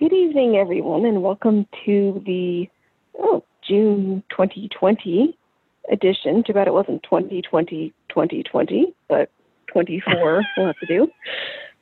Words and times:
Good 0.00 0.12
evening, 0.14 0.56
everyone, 0.56 1.04
and 1.04 1.22
welcome 1.22 1.66
to 1.84 2.22
the 2.24 2.66
oh, 3.18 3.44
June 3.68 4.22
2020 4.30 5.36
edition. 5.92 6.42
Too 6.42 6.54
bad 6.54 6.68
it 6.68 6.72
wasn't 6.72 7.02
2020 7.02 7.92
2020, 8.08 8.94
but 9.10 9.30
24 9.66 10.42
we'll 10.56 10.68
have 10.68 10.78
to 10.78 10.86
do. 10.86 11.06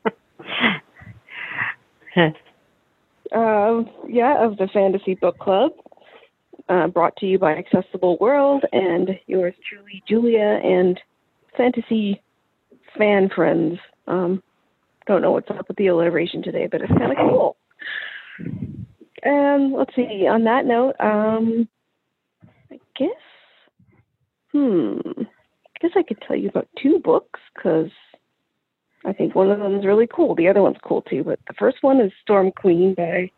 uh, 3.37 3.85
yeah, 4.09 4.45
of 4.45 4.57
the 4.57 4.69
Fantasy 4.75 5.15
Book 5.15 5.39
Club, 5.39 5.71
uh, 6.69 6.89
brought 6.89 7.15
to 7.19 7.27
you 7.27 7.39
by 7.39 7.55
Accessible 7.55 8.19
World 8.21 8.65
and 8.73 9.11
yours 9.29 9.55
truly, 9.71 10.03
Julia, 10.09 10.59
and 10.65 11.01
fantasy 11.57 12.21
fan 12.97 13.31
friends. 13.33 13.79
Um, 14.09 14.43
don't 15.07 15.23
know 15.23 15.31
what's 15.31 15.51
up 15.51 15.69
with 15.69 15.77
the 15.77 15.87
alliteration 15.87 16.43
today, 16.43 16.67
but 16.69 16.81
it's 16.81 16.91
kind 16.99 17.13
of 17.13 17.19
cool. 17.19 17.57
Um, 18.41 19.75
let's 19.77 19.95
see. 19.95 20.27
On 20.27 20.45
that 20.45 20.65
note, 20.67 20.95
um, 21.01 21.69
I 22.71 22.79
guess, 22.97 23.09
hmm, 24.53 24.99
I 25.17 25.79
guess 25.81 25.91
I 25.97 26.03
could 26.03 26.23
tell 26.27 26.37
you 26.37 26.49
about 26.49 26.69
two 26.81 27.01
books 27.01 27.41
because 27.55 27.91
I 29.05 29.13
think 29.13 29.35
one 29.35 29.51
of 29.51 29.59
them 29.59 29.77
is 29.79 29.87
really 29.87 30.09
cool. 30.13 30.35
The 30.35 30.49
other 30.49 30.63
one's 30.63 30.77
cool 30.85 31.03
too, 31.03 31.25
but 31.25 31.39
the 31.49 31.55
first 31.59 31.79
one 31.83 32.01
is 32.01 32.13
Storm 32.23 32.53
Queen 32.53 32.95
by, 32.95 33.31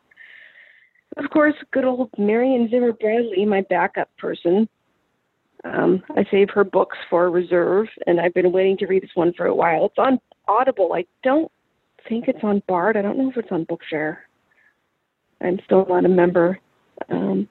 of 1.16 1.30
course, 1.30 1.54
good 1.72 1.84
old 1.84 2.10
Marion 2.18 2.68
Zimmer 2.70 2.92
Bradley, 2.92 3.44
my 3.44 3.62
backup 3.68 4.08
person. 4.18 4.68
Um, 5.64 6.02
I 6.16 6.24
save 6.30 6.48
her 6.50 6.64
books 6.64 6.96
for 7.10 7.30
reserve, 7.30 7.86
and 8.06 8.18
I've 8.20 8.32
been 8.32 8.52
waiting 8.52 8.78
to 8.78 8.86
read 8.86 9.02
this 9.02 9.10
one 9.14 9.34
for 9.34 9.46
a 9.46 9.54
while. 9.54 9.86
It's 9.86 9.98
on 9.98 10.18
Audible. 10.48 10.92
I 10.94 11.04
don't 11.22 11.52
think 12.08 12.28
it's 12.28 12.42
on 12.42 12.62
Bard. 12.66 12.96
I 12.96 13.02
don't 13.02 13.18
know 13.18 13.30
if 13.30 13.36
it's 13.36 13.52
on 13.52 13.66
Bookshare. 13.66 14.18
I'm 15.40 15.60
still 15.64 15.86
not 15.88 16.04
a 16.04 16.08
member. 16.08 16.58
Um, 17.08 17.48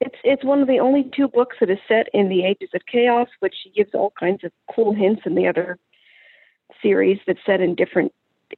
it's 0.00 0.16
it's 0.22 0.44
one 0.44 0.60
of 0.60 0.68
the 0.68 0.78
only 0.78 1.10
two 1.14 1.28
books 1.28 1.56
that 1.60 1.70
is 1.70 1.78
set 1.88 2.06
in 2.14 2.28
the 2.28 2.44
Ages 2.44 2.70
of 2.74 2.82
Chaos, 2.90 3.28
which 3.40 3.54
gives 3.74 3.90
all 3.94 4.12
kinds 4.18 4.44
of 4.44 4.52
cool 4.74 4.94
hints 4.94 5.22
in 5.26 5.34
the 5.34 5.46
other 5.48 5.78
series 6.82 7.18
that's 7.26 7.40
set 7.44 7.60
in 7.60 7.74
different 7.74 8.12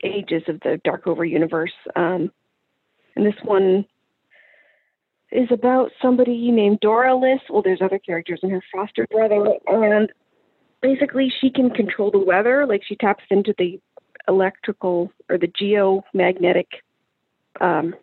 ages 0.05 0.43
of 0.49 0.61
the 0.61 0.81
Darkover 0.87 1.29
universe. 1.29 1.73
Um, 1.97 2.31
and 3.17 3.25
this 3.25 3.35
one 3.43 3.87
is 5.33 5.49
about 5.51 5.91
somebody 6.03 6.51
named 6.51 6.81
Dorilys. 6.81 7.41
Well, 7.49 7.63
there's 7.63 7.83
other 7.83 7.99
characters 7.99 8.41
and 8.43 8.53
her 8.53 8.63
foster 8.73 9.07
brother, 9.11 9.55
and 9.67 10.13
basically 10.83 11.33
she 11.41 11.51
can 11.51 11.71
control 11.71 12.11
the 12.11 12.19
weather. 12.19 12.67
Like 12.67 12.83
she 12.87 12.97
taps 12.97 13.25
into 13.31 13.55
the 13.57 13.81
electrical 14.29 15.11
or 15.29 15.39
the 15.39 15.49
geomagnetic 15.49 16.67
um, 17.61 17.95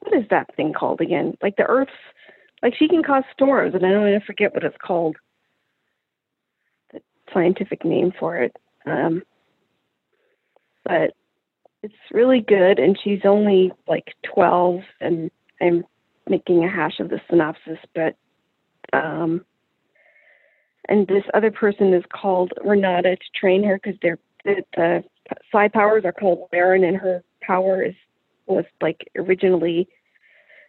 what 0.00 0.14
is 0.14 0.24
that 0.30 0.54
thing 0.56 0.72
called 0.72 1.00
again? 1.00 1.36
Like 1.42 1.56
the 1.56 1.64
Earth's, 1.64 1.92
like 2.62 2.74
she 2.78 2.88
can 2.88 3.02
cause 3.02 3.24
storms, 3.32 3.74
and 3.74 3.84
I 3.84 3.90
don't 3.90 4.08
even 4.08 4.20
forget 4.20 4.54
what 4.54 4.64
it's 4.64 4.76
called. 4.84 5.16
The 6.92 7.00
scientific 7.32 7.84
name 7.84 8.12
for 8.18 8.36
it. 8.36 8.56
Um, 8.86 9.22
but 10.84 11.14
it's 11.82 11.94
really 12.12 12.40
good, 12.40 12.78
and 12.78 12.98
she's 13.02 13.20
only 13.24 13.72
like 13.88 14.14
12, 14.34 14.80
and 15.00 15.30
I'm 15.60 15.84
making 16.28 16.64
a 16.64 16.68
hash 16.68 17.00
of 17.00 17.08
the 17.08 17.20
synopsis, 17.28 17.78
but 17.94 18.16
um, 18.92 19.44
and 20.88 21.06
this 21.06 21.24
other 21.34 21.50
person 21.50 21.94
is 21.94 22.04
called 22.12 22.52
Renata 22.64 23.16
to 23.16 23.40
train 23.40 23.64
her 23.64 23.80
because 23.82 23.98
they're 24.02 24.18
the, 24.44 24.62
the 24.76 25.04
psi 25.50 25.68
powers 25.68 26.04
are 26.04 26.12
called 26.12 26.48
laran, 26.52 26.86
and 26.86 26.96
her 26.96 27.22
power 27.40 27.82
is 27.82 27.94
was 28.46 28.64
like 28.80 29.08
originally 29.16 29.88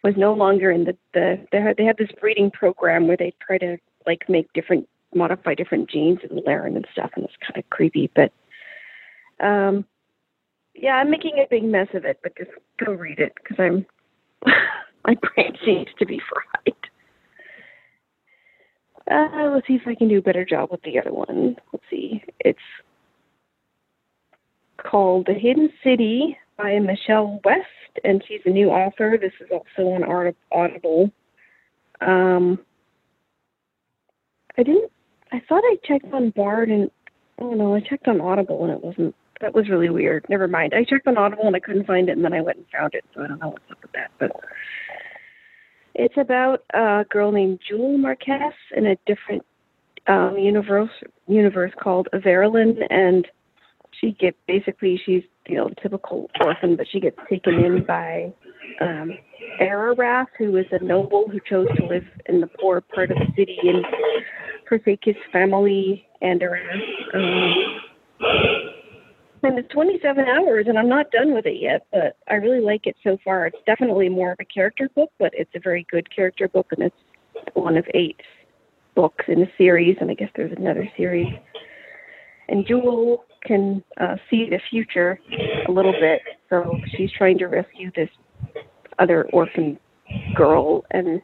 was 0.02 0.14
no 0.16 0.32
longer 0.32 0.70
in 0.70 0.84
the 0.84 0.96
the 1.12 1.46
they 1.50 1.60
had, 1.60 1.76
they 1.76 1.84
had 1.84 1.96
this 1.96 2.10
breeding 2.20 2.50
program 2.50 3.06
where 3.08 3.16
they 3.16 3.32
try 3.44 3.58
to 3.58 3.76
like 4.06 4.28
make 4.28 4.52
different 4.52 4.88
modify 5.14 5.54
different 5.54 5.90
genes 5.90 6.18
in 6.28 6.38
laran 6.44 6.76
and 6.76 6.86
stuff, 6.92 7.10
and 7.16 7.24
it's 7.24 7.34
kind 7.40 7.56
of 7.56 7.68
creepy. 7.70 8.10
But 8.14 8.32
um, 9.44 9.84
yeah, 10.74 10.94
I'm 10.94 11.10
making 11.10 11.38
a 11.38 11.48
big 11.48 11.64
mess 11.64 11.88
of 11.94 12.04
it, 12.04 12.18
but 12.22 12.36
just 12.36 12.50
go 12.84 12.92
read 12.92 13.18
it 13.18 13.32
because 13.42 13.56
I'm 13.58 13.86
my 15.06 15.14
brain 15.14 15.56
seems 15.64 15.88
to 15.98 16.06
be 16.06 16.20
fried. 16.28 16.74
Uh, 19.10 19.50
let's 19.52 19.66
see 19.66 19.74
if 19.74 19.86
I 19.86 19.94
can 19.94 20.08
do 20.08 20.18
a 20.18 20.22
better 20.22 20.44
job 20.44 20.70
with 20.70 20.82
the 20.82 20.98
other 20.98 21.12
one. 21.12 21.56
Let's 21.72 21.84
see. 21.90 22.22
It's 22.40 22.58
called 24.84 25.26
The 25.26 25.34
Hidden 25.34 25.70
City 25.82 26.36
by 26.56 26.78
Michelle 26.78 27.40
West, 27.44 27.66
and 28.04 28.22
she's 28.26 28.40
a 28.44 28.50
new 28.50 28.68
author. 28.68 29.18
This 29.20 29.32
is 29.40 29.48
also 29.50 29.88
on 29.90 30.04
Audible. 30.52 31.10
Um, 32.00 32.58
I 34.56 34.62
didn't. 34.62 34.90
I 35.32 35.40
thought 35.48 35.62
I 35.64 35.76
checked 35.84 36.12
on 36.12 36.30
Bard, 36.30 36.70
and 36.70 36.90
oh 37.40 37.54
no, 37.54 37.74
I 37.74 37.80
checked 37.80 38.06
on 38.08 38.20
Audible, 38.20 38.64
and 38.64 38.72
it 38.72 38.84
wasn't. 38.84 39.14
That 39.40 39.54
was 39.54 39.68
really 39.68 39.90
weird. 39.90 40.24
Never 40.28 40.46
mind. 40.46 40.74
I 40.74 40.84
checked 40.84 41.08
on 41.08 41.18
Audible 41.18 41.46
and 41.46 41.56
I 41.56 41.60
couldn't 41.60 41.86
find 41.86 42.08
it, 42.08 42.12
and 42.12 42.24
then 42.24 42.32
I 42.32 42.40
went 42.40 42.58
and 42.58 42.66
found 42.72 42.94
it. 42.94 43.04
So 43.14 43.22
I 43.22 43.26
don't 43.26 43.40
know 43.40 43.48
what's 43.48 43.70
up 43.70 43.82
with 43.82 43.92
that, 43.92 44.10
but. 44.18 44.30
It's 45.96 46.16
about 46.16 46.64
a 46.74 47.04
girl 47.08 47.30
named 47.30 47.60
Jewel 47.68 47.96
Markess 47.98 48.54
in 48.76 48.86
a 48.86 48.96
different 49.06 49.44
um, 50.08 50.36
universe 50.36 50.90
universe 51.28 51.72
called 51.80 52.08
Averalaan, 52.12 52.78
and 52.90 53.26
she 54.04 54.12
get 54.12 54.36
basically 54.46 55.00
she's 55.04 55.22
you 55.46 55.56
know 55.56 55.70
typical 55.82 56.30
orphan, 56.40 56.76
but 56.76 56.86
she 56.90 57.00
gets 57.00 57.16
taken 57.28 57.54
in 57.54 57.84
by 57.84 58.32
um, 58.80 59.12
Ararath, 59.60 60.26
who 60.38 60.56
is 60.56 60.66
a 60.72 60.82
noble 60.82 61.28
who 61.28 61.38
chose 61.48 61.68
to 61.76 61.86
live 61.86 62.04
in 62.26 62.40
the 62.40 62.46
poor 62.46 62.80
part 62.80 63.10
of 63.10 63.18
the 63.18 63.26
city 63.36 63.58
and 63.62 63.84
forsake 64.68 65.00
his 65.02 65.16
family 65.32 66.06
and 66.22 66.40
Arath. 66.40 67.14
Um, 67.14 67.80
and 69.42 69.58
it's 69.58 69.68
27 69.74 70.24
hours, 70.24 70.66
and 70.68 70.78
I'm 70.78 70.88
not 70.88 71.10
done 71.10 71.34
with 71.34 71.44
it 71.44 71.60
yet, 71.60 71.86
but 71.92 72.16
I 72.28 72.34
really 72.36 72.60
like 72.60 72.86
it 72.86 72.96
so 73.04 73.18
far. 73.22 73.46
It's 73.46 73.58
definitely 73.66 74.08
more 74.08 74.32
of 74.32 74.38
a 74.40 74.44
character 74.46 74.88
book, 74.94 75.10
but 75.18 75.32
it's 75.34 75.50
a 75.54 75.60
very 75.60 75.86
good 75.90 76.08
character 76.14 76.48
book, 76.48 76.68
and 76.70 76.84
it's 76.84 77.54
one 77.54 77.76
of 77.76 77.84
eight 77.92 78.20
books 78.94 79.26
in 79.28 79.42
a 79.42 79.50
series, 79.58 79.98
and 80.00 80.10
I 80.10 80.14
guess 80.14 80.30
there's 80.34 80.56
another 80.56 80.90
series. 80.96 81.34
And 82.48 82.66
Jewel 82.66 83.24
can 83.44 83.82
uh, 84.00 84.16
see 84.30 84.48
the 84.48 84.60
future 84.70 85.18
a 85.68 85.70
little 85.70 85.92
bit. 85.92 86.20
So 86.50 86.78
she's 86.96 87.10
trying 87.12 87.38
to 87.38 87.46
rescue 87.46 87.90
this 87.94 88.10
other 88.98 89.28
orphan 89.32 89.78
girl, 90.34 90.84
and 90.90 91.20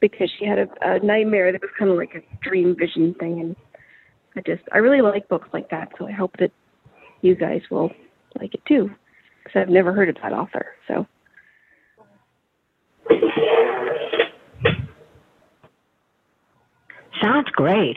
because 0.00 0.30
she 0.38 0.46
had 0.46 0.58
a, 0.58 0.68
a 0.82 0.98
nightmare 1.00 1.52
that 1.52 1.60
was 1.60 1.70
kind 1.78 1.90
of 1.90 1.96
like 1.96 2.14
a 2.14 2.48
dream 2.48 2.76
vision 2.78 3.14
thing, 3.18 3.40
and 3.40 3.56
I 4.36 4.40
just 4.46 4.62
I 4.72 4.78
really 4.78 5.02
like 5.02 5.28
books 5.28 5.48
like 5.52 5.70
that. 5.70 5.92
So 5.98 6.06
I 6.06 6.12
hope 6.12 6.36
that 6.38 6.52
you 7.22 7.34
guys 7.34 7.62
will 7.70 7.90
like 8.40 8.54
it 8.54 8.64
too, 8.66 8.90
because 9.42 9.60
I've 9.60 9.68
never 9.68 9.92
heard 9.92 10.08
of 10.08 10.16
that 10.22 10.32
author. 10.32 10.66
So. 10.88 11.06
Sounds 17.22 17.48
great. 17.52 17.96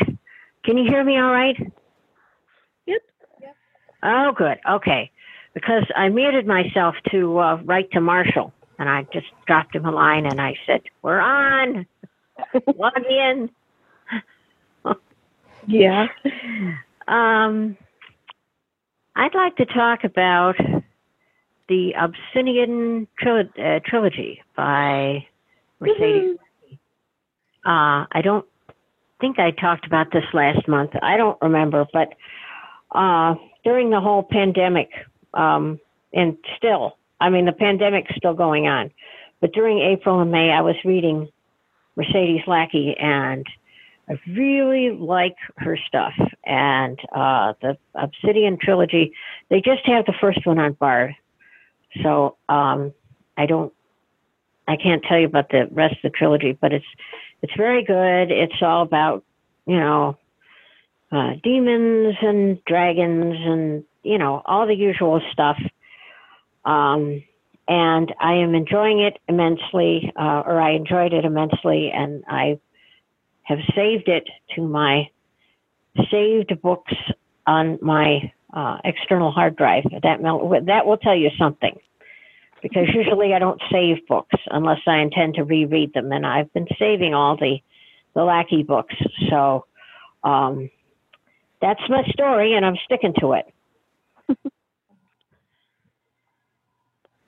Can 0.64 0.78
you 0.78 0.90
hear 0.90 1.04
me 1.04 1.18
all 1.18 1.32
right? 1.32 1.56
Oh, 4.04 4.32
good. 4.36 4.58
Okay. 4.70 5.12
Because 5.54 5.84
I 5.96 6.10
muted 6.10 6.46
myself 6.48 6.96
to 7.12 7.40
uh, 7.40 7.56
write 7.64 7.92
to 7.92 8.02
Marshall, 8.02 8.54
and 8.78 8.88
I 8.88 9.06
just 9.12 9.28
dropped 9.48 9.76
him 9.76 9.86
a 9.86 9.92
line 9.92 10.26
and 10.26 10.40
I 10.40 10.56
said, 10.66 10.82
We're 11.02 11.20
on. 11.20 11.86
Log 12.78 13.06
in. 13.10 13.50
yeah. 15.68 16.08
Um, 17.08 17.76
I'd 19.16 19.36
like 19.36 19.58
to 19.58 19.66
talk 19.66 20.04
about 20.04 20.56
the 21.68 21.94
Obsidian 22.00 23.08
tril- 23.22 23.60
uh, 23.60 23.80
trilogy 23.86 24.42
by 24.56 25.26
Mercedes. 25.80 26.38
Uh, 27.66 28.06
I 28.12 28.22
don't 28.24 28.46
think 29.20 29.40
I 29.40 29.52
talked 29.52 29.86
about 29.86 30.12
this 30.14 30.24
last 30.34 30.68
month. 30.68 30.92
I 31.02 31.18
don't 31.18 31.38
remember, 31.42 31.86
but 31.92 32.14
uh, 32.92 33.36
during 33.64 33.90
the 33.90 34.00
whole 34.00 34.24
pandemic, 34.24 34.90
um, 35.34 35.80
and 36.14 36.38
still, 36.58 36.98
I 37.20 37.30
mean, 37.30 37.46
the 37.46 37.52
pandemic's 37.52 38.16
still 38.16 38.34
going 38.34 38.68
on, 38.68 38.92
but 39.42 39.52
during 39.54 39.80
April 39.80 40.20
and 40.22 40.32
May, 40.32 40.52
I 40.52 40.62
was 40.62 40.76
reading 40.84 41.30
Mercedes 41.96 42.42
Lackey, 42.48 42.96
and 42.98 43.46
I 44.10 44.20
really 44.32 44.92
like 44.92 45.36
her 45.58 45.78
stuff. 45.88 46.14
And 46.46 47.00
uh, 47.14 47.54
the 47.62 47.78
Obsidian 47.96 48.58
trilogy, 48.62 49.14
they 49.50 49.62
just 49.62 49.86
have 49.86 50.06
the 50.06 50.14
first 50.20 50.46
one 50.46 50.60
on 50.60 50.74
Bard, 50.74 51.16
so 52.02 52.38
um, 52.48 52.94
I 53.38 53.46
don't, 53.46 53.74
I 54.68 54.78
can't 54.78 55.04
tell 55.04 55.20
you 55.20 55.26
about 55.26 55.50
the 55.50 55.68
rest 55.72 55.96
of 55.96 56.12
the 56.12 56.18
trilogy, 56.18 56.58
but 56.60 56.74
it's 56.74 56.86
it's 57.42 57.54
very 57.56 57.84
good. 57.84 58.32
It's 58.32 58.62
all 58.62 58.82
about 58.82 59.24
you 59.66 59.80
know 59.80 60.18
uh, 61.12 61.32
demons 61.44 62.16
and 62.22 62.64
dragons 62.66 63.36
and 63.38 63.84
you 64.04 64.18
know 64.18 64.42
all 64.46 64.68
the 64.68 64.76
usual 64.76 65.22
stuff. 65.32 65.58
Um, 66.66 67.24
and 67.68 68.14
I 68.20 68.34
am 68.34 68.56
enjoying 68.56 69.00
it 69.00 69.18
immensely, 69.28 70.12
uh, 70.20 70.42
or 70.46 70.60
I 70.60 70.72
enjoyed 70.72 71.14
it 71.14 71.24
immensely, 71.24 71.92
and 71.94 72.24
I 72.28 72.60
have 73.44 73.60
saved 73.76 74.08
it 74.08 74.28
to 74.56 74.62
my 74.62 75.10
saved 76.12 76.60
books 76.62 76.94
on 77.46 77.78
my 77.82 78.32
uh, 78.54 78.78
external 78.84 79.32
hard 79.32 79.56
drive. 79.56 79.84
That 80.04 80.20
that 80.66 80.86
will 80.86 80.98
tell 80.98 81.16
you 81.16 81.30
something, 81.38 81.80
because 82.64 82.88
usually 82.94 83.34
I 83.34 83.40
don't 83.40 83.62
save 83.72 84.06
books 84.08 84.36
unless 84.50 84.80
I 84.88 84.98
intend 84.98 85.36
to 85.36 85.44
reread 85.44 85.94
them, 85.94 86.12
and 86.12 86.26
I've 86.26 86.52
been 86.54 86.68
saving 86.80 87.14
all 87.14 87.38
the 87.38 87.58
the 88.16 88.24
Lackey 88.24 88.64
books. 88.64 88.96
So 89.30 89.66
um, 90.24 90.72
that's 91.62 91.82
my 91.90 92.04
story, 92.14 92.54
and 92.54 92.66
I'm 92.66 92.78
sticking 92.86 93.14
to 93.20 93.34
it. 93.34 93.54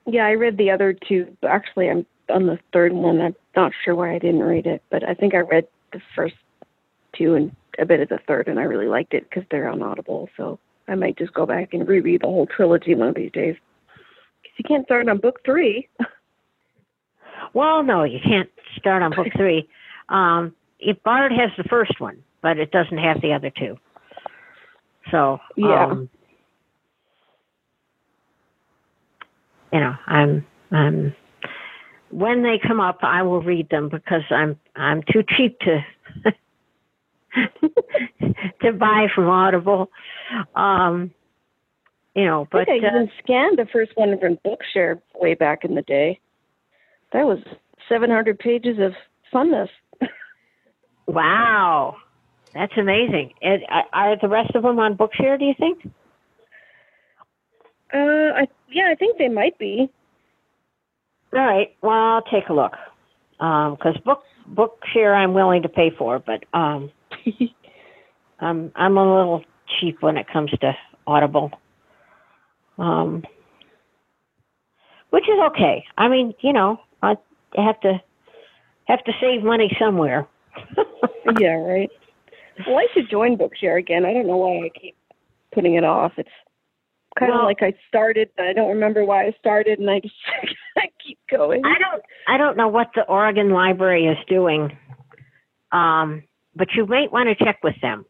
yeah, 0.08 0.26
I 0.26 0.32
read 0.32 0.58
the 0.58 0.72
other 0.72 0.94
two. 0.94 1.36
Actually, 1.48 1.90
I'm 1.90 2.06
on 2.30 2.48
the 2.48 2.60
third 2.74 2.94
one. 2.94 3.20
I'm 3.22 3.36
not 3.56 3.72
sure 3.84 3.96
why 3.96 4.14
I 4.14 4.20
didn't 4.20 4.44
read 4.44 4.66
it, 4.66 4.82
but 4.90 5.08
I 5.08 5.14
think 5.14 5.34
I 5.34 5.40
read 5.40 5.68
the 5.92 6.02
first 6.16 6.36
two 7.18 7.36
and 7.36 7.56
a 7.80 7.86
bit 7.86 8.00
of 8.00 8.10
the 8.10 8.20
third, 8.28 8.48
and 8.48 8.60
I 8.60 8.64
really 8.64 8.88
liked 8.88 9.14
it 9.14 9.30
because 9.30 9.44
they're 9.50 9.70
on 9.70 9.82
Audible. 9.82 10.30
So 10.38 10.60
I 10.88 10.96
might 10.96 11.18
just 11.18 11.34
go 11.34 11.46
back 11.46 11.74
and 11.74 11.88
reread 11.88 12.22
the 12.22 12.28
whole 12.28 12.48
trilogy 12.48 12.96
one 12.96 13.10
of 13.10 13.16
these 13.16 13.32
days. 13.32 13.56
Because 14.42 14.58
you 14.58 14.66
can't 14.68 14.86
start 14.86 15.08
on 15.08 15.18
book 15.18 15.40
three. 15.46 15.88
well, 17.54 17.84
no, 17.84 18.04
you 18.04 18.20
can't 18.24 18.50
start 18.78 19.04
on 19.04 19.12
book 19.16 19.28
three. 19.38 19.68
Um, 20.10 20.56
it 20.80 21.04
Bard 21.04 21.32
has 21.32 21.52
the 21.58 21.64
first 21.70 22.00
one, 22.00 22.24
but 22.42 22.58
it 22.58 22.72
doesn't 22.72 22.98
have 22.98 23.22
the 23.22 23.34
other 23.34 23.52
two. 23.52 23.78
So 25.10 25.40
yeah. 25.58 25.86
Um, 25.86 26.10
you 29.74 29.80
know, 29.80 29.96
I'm 30.06 30.46
I'm 30.72 31.16
when 32.10 32.44
they 32.44 32.60
come 32.66 32.80
up, 32.80 33.00
I 33.02 33.24
will 33.24 33.42
read 33.42 33.70
them 33.70 33.90
because 33.90 34.24
I'm 34.30 34.60
I'm 34.76 35.02
too 35.12 35.24
cheap 35.38 35.58
to 35.62 36.32
to 38.62 38.74
buy 38.74 39.08
from 39.14 39.28
Audible. 39.28 39.90
Um, 40.56 41.12
you 42.16 42.26
know, 42.26 42.48
but 42.52 42.70
I, 42.70 42.74
I 42.74 42.76
uh, 42.76 42.78
even 42.78 43.12
scanned 43.24 43.58
the 43.58 43.68
first 43.72 43.92
one 43.96 44.20
from 44.20 44.38
Bookshare 44.46 45.02
way 45.16 45.34
back 45.34 45.64
in 45.64 45.76
the 45.76 45.82
day. 45.84 46.20
That 47.14 47.26
was 47.26 47.40
700 47.88 48.38
pages 48.38 48.78
of 48.80 48.94
funness. 49.34 49.70
wow, 51.08 51.96
that's 52.54 52.74
amazing. 52.78 53.34
And 53.42 53.62
are 53.94 54.18
the 54.20 54.28
rest 54.28 54.56
of 54.56 54.64
them 54.64 54.80
on 54.80 54.96
Bookshare? 54.96 55.40
Do 55.40 55.46
you 55.46 55.54
think? 55.58 55.86
Uh, 57.94 57.98
I, 57.98 58.48
yeah, 58.70 58.90
I 58.92 58.96
think 58.96 59.18
they 59.18 59.30
might 59.30 59.58
be. 59.58 59.90
All 61.34 61.40
right. 61.40 61.76
Well, 61.82 61.92
I'll 61.92 62.22
take 62.24 62.50
a 62.50 62.54
look. 62.54 62.74
Because 63.38 63.96
um, 63.96 64.02
book 64.06 64.24
Bookshare, 64.54 65.16
I'm 65.16 65.34
willing 65.34 65.64
to 65.64 65.70
pay 65.70 65.92
for, 65.98 66.20
but 66.20 66.44
um, 66.54 66.92
I'm 68.40 68.72
I'm 68.76 68.98
a 68.98 69.18
little 69.18 69.44
cheap 69.80 70.02
when 70.02 70.18
it 70.18 70.28
comes 70.32 70.52
to 70.52 70.74
Audible. 71.08 71.52
Um, 72.78 73.24
which 75.12 75.24
is 75.24 75.40
okay. 75.52 75.86
I 75.98 76.08
mean, 76.08 76.34
you 76.42 76.54
know, 76.54 76.80
I 77.02 77.16
have 77.56 77.80
to 77.82 78.02
have 78.88 79.04
to 79.06 79.12
save 79.22 79.44
money 79.44 79.76
somewhere. 79.80 80.28
yeah, 81.40 81.56
right. 81.56 81.92
Well, 82.68 82.78
I 82.78 82.88
should 82.94 83.10
join 83.10 83.38
Bookshare 83.38 83.80
again. 83.80 84.06
I 84.06 84.14
don't 84.14 84.28
know 84.28 84.38
why 84.38 84.66
I 84.66 84.70
keep 84.80 84.96
putting 85.54 85.76
it 85.76 85.84
off. 85.84 86.14
It's 86.18 86.30
kind 87.18 87.32
well, 87.32 87.42
of 87.42 87.46
like 87.46 87.62
I 87.62 87.74
started, 87.88 88.30
but 88.36 88.46
I 88.46 88.54
don't 88.54 88.70
remember 88.70 89.06
why 89.06 89.26
I 89.26 89.36
started, 89.40 89.80
and 89.80 89.90
I 89.90 90.00
just 90.00 90.16
I 90.78 90.88
keep 91.06 91.20
going. 91.30 91.64
I 91.66 91.78
don't 91.78 92.04
I 92.28 92.38
don't 92.38 92.58
know 92.58 92.68
what 92.68 92.92
the 92.96 93.04
Oregon 93.04 93.50
Library 93.50 94.06
is 94.06 94.18
doing, 94.28 94.78
um, 95.72 96.24
but 96.56 96.70
you 96.76 96.86
might 96.86 97.12
want 97.12 97.30
to 97.30 97.46
check 97.46 97.60
with 97.64 97.76
them 97.82 98.06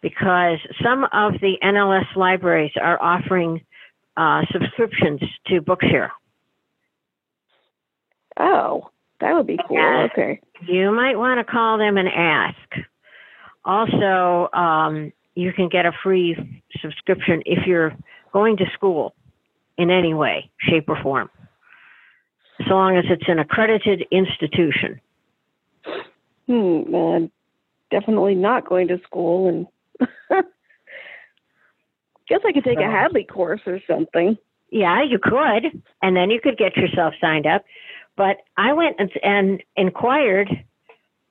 because 0.00 0.58
some 0.82 1.04
of 1.12 1.34
the 1.40 1.54
NLS 1.62 2.16
libraries 2.16 2.72
are 2.80 3.00
offering 3.00 3.60
uh, 4.16 4.42
subscriptions 4.50 5.20
to 5.46 5.60
Bookshare. 5.60 6.10
Oh, 8.38 8.88
that 9.20 9.34
would 9.34 9.46
be 9.46 9.58
cool. 9.68 10.08
okay. 10.12 10.40
You 10.66 10.90
might 10.90 11.16
want 11.16 11.38
to 11.38 11.50
call 11.50 11.78
them 11.78 11.96
and 11.96 12.08
ask. 12.08 12.86
Also, 13.64 14.48
um, 14.52 15.12
you 15.34 15.52
can 15.52 15.68
get 15.68 15.86
a 15.86 15.92
free 16.02 16.62
subscription 16.80 17.42
if 17.46 17.66
you're 17.66 17.94
going 18.32 18.56
to 18.56 18.64
school 18.74 19.14
in 19.78 19.90
any 19.90 20.14
way, 20.14 20.50
shape, 20.58 20.88
or 20.88 21.00
form, 21.02 21.30
so 22.68 22.74
long 22.74 22.96
as 22.96 23.04
it's 23.08 23.28
an 23.28 23.38
accredited 23.38 24.04
institution. 24.10 25.00
Hmm, 26.46 26.90
man, 26.90 27.30
definitely 27.90 28.34
not 28.34 28.68
going 28.68 28.88
to 28.88 29.00
school, 29.04 29.48
and 29.48 29.66
guess 32.32 32.40
I 32.46 32.52
could 32.52 32.64
take 32.64 32.78
a 32.78 32.90
Hadley 32.90 33.24
course 33.24 33.60
or 33.66 33.80
something. 33.86 34.38
Yeah, 34.70 35.02
you 35.02 35.18
could, 35.22 35.82
and 36.00 36.16
then 36.16 36.30
you 36.30 36.40
could 36.40 36.56
get 36.56 36.76
yourself 36.76 37.14
signed 37.20 37.46
up. 37.46 37.64
But 38.16 38.38
I 38.56 38.72
went 38.72 38.96
and, 38.98 39.10
and 39.22 39.62
inquired. 39.76 40.48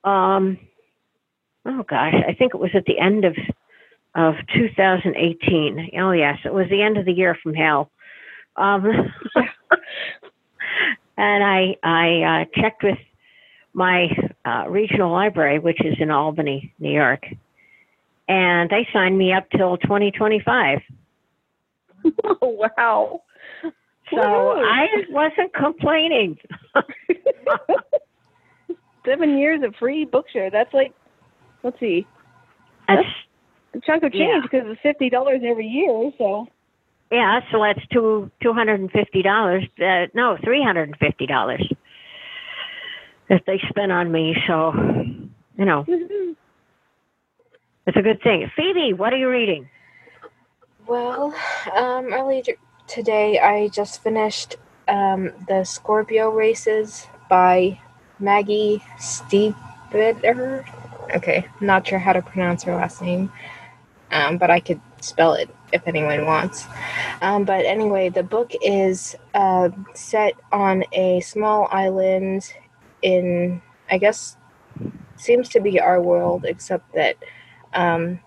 Um, 0.04 0.60
oh 1.66 1.84
gosh, 1.84 2.16
I 2.28 2.34
think 2.34 2.54
it 2.54 2.60
was 2.60 2.72
at 2.74 2.86
the 2.86 3.00
end 3.00 3.26
of 3.26 3.36
of 4.14 4.36
2018. 4.56 5.92
Oh 6.00 6.12
yes, 6.12 6.38
it 6.46 6.54
was 6.54 6.68
the 6.70 6.82
end 6.82 6.98
of 6.98 7.06
the 7.06 7.14
year 7.14 7.38
from 7.42 7.54
hell. 7.54 7.90
Um, 8.56 8.86
and 11.18 11.44
I 11.44 11.76
I 11.84 12.42
uh, 12.42 12.62
checked 12.62 12.84
with 12.84 12.98
my 13.74 14.08
uh, 14.46 14.66
regional 14.70 15.12
library, 15.12 15.60
which 15.60 15.84
is 15.84 15.96
in 16.00 16.12
Albany, 16.12 16.74
New 16.80 16.92
York, 16.92 17.24
and 18.28 18.70
they 18.70 18.88
signed 18.92 19.18
me 19.18 19.34
up 19.34 19.50
till 19.56 19.78
2025. 19.78 20.80
Oh 22.24 22.38
wow! 22.78 23.22
So 24.14 24.20
I 24.20 24.88
wasn't 25.10 25.54
complaining. 25.54 26.38
Seven 29.06 29.38
years 29.38 29.64
of 29.64 29.74
free 29.76 30.06
Bookshare. 30.06 30.52
That's 30.52 30.74
like, 30.74 30.94
let's 31.64 31.80
see. 31.80 32.06
That's, 32.88 33.08
a 33.74 33.80
chunk 33.80 34.04
of 34.04 34.12
change 34.12 34.44
because 34.44 34.64
yeah. 34.66 34.72
it's 34.72 34.82
fifty 34.82 35.10
dollars 35.10 35.42
every 35.46 35.68
year. 35.68 36.12
So 36.18 36.48
yeah, 37.12 37.42
so 37.52 37.62
that's 37.62 37.86
two 37.88 38.30
two 38.42 38.54
hundred 38.54 38.80
and 38.80 38.92
fifty 38.92 39.22
dollars. 39.22 39.64
Uh, 39.80 40.08
no, 40.14 40.38
three 40.44 40.64
hundred 40.64 40.90
and 40.90 40.98
fifty 40.98 41.26
dollars 41.26 41.66
that 43.30 43.44
they 43.48 43.62
spent 43.70 43.92
on 43.92 44.12
me. 44.12 44.36
So 44.48 44.74
you 45.58 45.66
know, 45.66 45.84
mm-hmm. 45.88 46.32
it's 47.88 47.98
a 47.98 48.02
good 48.02 48.22
thing. 48.22 48.50
Phoebe, 48.56 48.94
what 48.94 49.14
are 49.14 49.18
you 49.18 49.30
reading? 49.30 49.70
Well, 50.88 51.34
um, 51.76 52.12
earlier 52.12 52.44
today 52.88 53.40
I 53.40 53.70
just 53.70 54.04
finished 54.04 54.58
um, 54.88 55.32
the 55.48 55.64
Scorpio 55.64 56.30
races 56.30 57.08
by 57.30 57.80
Maggie 58.20 58.84
Stiefvater. 58.98 60.66
Okay, 61.16 61.46
not 61.60 61.88
sure 61.88 62.00
how 62.00 62.14
to 62.14 62.22
pronounce 62.22 62.64
her 62.64 62.76
last 62.76 63.02
name 63.02 63.32
um, 64.12 64.38
but 64.38 64.50
I 64.52 64.60
could 64.60 64.82
spell 65.00 65.34
it 65.34 65.50
if 65.72 65.88
anyone 65.88 66.26
wants. 66.26 66.66
Um, 67.22 67.46
but 67.46 67.66
anyway, 67.66 68.10
the 68.10 68.24
book 68.24 68.52
is 68.62 69.16
uh, 69.34 69.70
set 69.94 70.34
on 70.52 70.84
a 70.92 71.22
small 71.22 71.68
island 71.72 72.54
in, 73.02 73.62
I 73.90 73.98
guess, 73.98 74.38
seems 75.16 75.50
to 75.50 75.60
be 75.60 75.80
our 75.80 76.02
world, 76.02 76.46
except 76.46 76.94
that 76.94 77.16
um, 77.74 78.20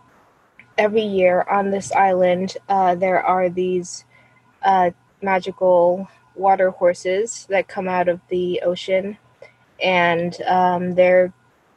every 0.79 1.03
year 1.03 1.43
on 1.43 1.71
this 1.71 1.93
island 1.93 2.57
uh, 2.69 2.95
there 2.95 3.23
are 3.23 3.49
these 3.49 4.05
uh, 4.63 4.91
magical 5.23 6.09
water 6.35 6.71
horses 6.71 7.47
that 7.51 7.69
come 7.69 7.89
out 7.89 8.09
of 8.09 8.21
the 8.29 8.61
ocean, 8.65 9.19
and 9.83 10.41
um, 10.43 10.95
they're 10.95 11.33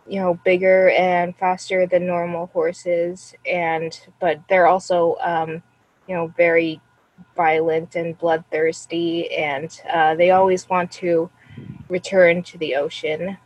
you 0.10 0.20
know 0.20 0.40
bigger 0.46 0.90
and 0.92 1.36
faster 1.38 1.86
than 1.86 2.06
normal 2.06 2.48
horses. 2.48 3.36
And 3.46 4.00
but 4.20 4.42
they're 4.50 4.68
also 4.68 5.16
um, 5.22 5.62
you 6.08 6.16
know 6.16 6.34
very 6.38 6.82
violent 7.36 7.96
and 7.96 8.18
bloodthirsty. 8.18 9.34
And 9.34 9.70
uh, 9.92 10.16
they 10.16 10.32
always 10.32 10.70
want 10.70 10.92
to 10.94 11.30
return 11.90 12.44
to 12.44 12.58
the 12.58 12.76
ocean. 12.76 13.38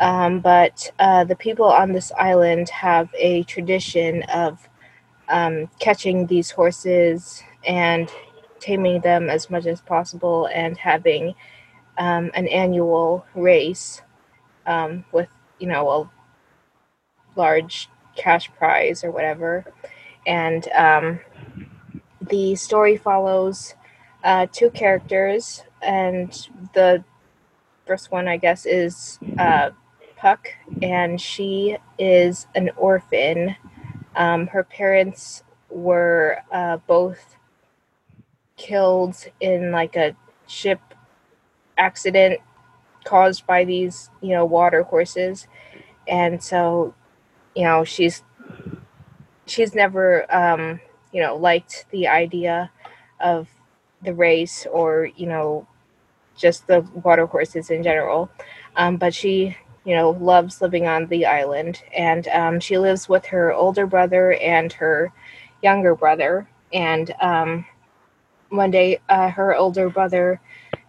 Um, 0.00 0.40
but 0.40 0.90
uh, 0.98 1.24
the 1.24 1.36
people 1.36 1.66
on 1.66 1.92
this 1.92 2.12
island 2.18 2.68
have 2.70 3.08
a 3.16 3.42
tradition 3.44 4.22
of 4.24 4.68
um, 5.28 5.68
catching 5.78 6.26
these 6.26 6.50
horses 6.50 7.42
and 7.66 8.10
taming 8.60 9.00
them 9.00 9.28
as 9.28 9.50
much 9.50 9.66
as 9.66 9.80
possible 9.80 10.48
and 10.52 10.76
having 10.76 11.34
um, 11.98 12.30
an 12.34 12.46
annual 12.48 13.24
race 13.34 14.02
um, 14.66 15.04
with 15.12 15.28
you 15.58 15.66
know, 15.66 15.88
a 15.90 16.10
large 17.36 17.88
cash 18.16 18.50
prize 18.58 19.04
or 19.04 19.10
whatever. 19.10 19.64
And 20.26 20.66
um, 20.68 21.20
the 22.20 22.54
story 22.56 22.96
follows 22.96 23.74
uh, 24.24 24.46
two 24.50 24.70
characters, 24.70 25.62
and 25.82 26.48
the 26.74 27.04
first 27.86 28.10
one, 28.10 28.26
I 28.26 28.36
guess, 28.36 28.66
is 28.66 29.18
uh, 29.38 29.70
Puck, 30.16 30.48
and 30.82 31.20
she 31.20 31.76
is 31.98 32.46
an 32.54 32.70
orphan. 32.76 33.54
Um, 34.16 34.46
her 34.48 34.64
parents 34.64 35.44
were 35.68 36.38
uh, 36.50 36.78
both 36.86 37.36
killed 38.56 39.16
in 39.40 39.70
like 39.70 39.94
a 39.94 40.16
ship 40.46 40.80
accident 41.76 42.40
caused 43.06 43.46
by 43.46 43.64
these, 43.64 44.10
you 44.22 44.30
know, 44.30 44.46
water 44.46 44.84
horses, 44.84 45.48
and 46.08 46.42
so, 46.42 46.94
you 47.56 47.64
know, 47.64 47.84
she's 47.84 48.22
she's 49.46 49.74
never, 49.74 50.32
um, 50.34 50.80
you 51.12 51.22
know, 51.22 51.36
liked 51.36 51.86
the 51.90 52.08
idea 52.08 52.70
of 53.20 53.48
the 54.02 54.14
race 54.14 54.66
or 54.72 55.06
you 55.16 55.26
know, 55.26 55.66
just 56.36 56.66
the 56.66 56.80
water 57.04 57.26
horses 57.26 57.70
in 57.70 57.82
general. 57.82 58.30
Um, 58.76 58.96
but 58.96 59.14
she, 59.14 59.56
you 59.84 59.94
know, 59.96 60.10
loves 60.10 60.62
living 60.62 60.86
on 60.86 61.06
the 61.08 61.26
island, 61.26 61.82
and 61.96 62.28
um, 62.28 62.60
she 62.60 62.78
lives 62.78 63.08
with 63.08 63.26
her 63.26 63.52
older 63.52 63.86
brother 63.86 64.34
and 64.34 64.72
her 64.74 65.12
younger 65.62 65.94
brother. 65.94 66.48
And 66.72 67.14
um, 67.20 67.66
one 68.50 68.70
day, 68.70 69.00
uh, 69.08 69.30
her 69.30 69.54
older 69.56 69.90
brother, 69.90 70.40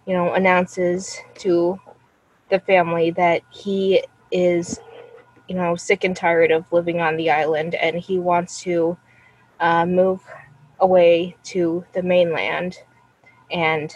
you 0.06 0.14
know, 0.14 0.34
announces 0.34 1.18
to 1.36 1.80
the 2.50 2.60
family 2.60 3.10
that 3.12 3.42
he 3.50 4.02
is, 4.30 4.80
you 5.48 5.54
know, 5.54 5.76
sick 5.76 6.04
and 6.04 6.16
tired 6.16 6.50
of 6.50 6.70
living 6.72 7.00
on 7.00 7.16
the 7.16 7.30
island, 7.30 7.74
and 7.74 7.96
he 7.96 8.18
wants 8.18 8.62
to 8.62 8.96
uh, 9.60 9.84
move 9.86 10.20
away 10.80 11.36
to 11.44 11.84
the 11.92 12.02
mainland, 12.02 12.78
and 13.50 13.94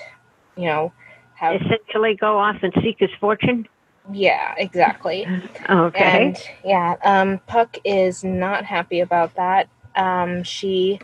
you 0.57 0.67
know, 0.67 0.93
have 1.35 1.61
Essentially, 1.61 2.15
go 2.15 2.39
off 2.39 2.57
and 2.63 2.73
seek 2.83 2.97
his 2.99 3.11
fortune. 3.21 3.67
yeah, 4.13 4.55
exactly. 4.59 5.27
Okay. 5.69 6.27
And 6.27 6.43
yeah, 6.65 6.97
um, 7.05 7.41
Puck 7.47 7.79
is 7.85 8.25
not 8.25 8.65
happy 8.65 9.01
about 9.01 9.35
that. 9.37 9.69
Um, 9.97 10.43
she, 10.43 10.99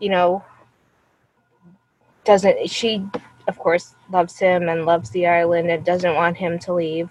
you 0.00 0.08
know, 0.10 0.44
doesn't, 2.24 2.68
she, 2.70 3.04
of 3.48 3.58
course, 3.58 3.94
loves 4.10 4.38
him 4.38 4.68
and 4.68 4.86
loves 4.86 5.10
the 5.10 5.26
island 5.26 5.70
and 5.70 5.84
doesn't 5.84 6.14
want 6.14 6.36
him 6.36 6.58
to 6.60 6.74
leave. 6.74 7.10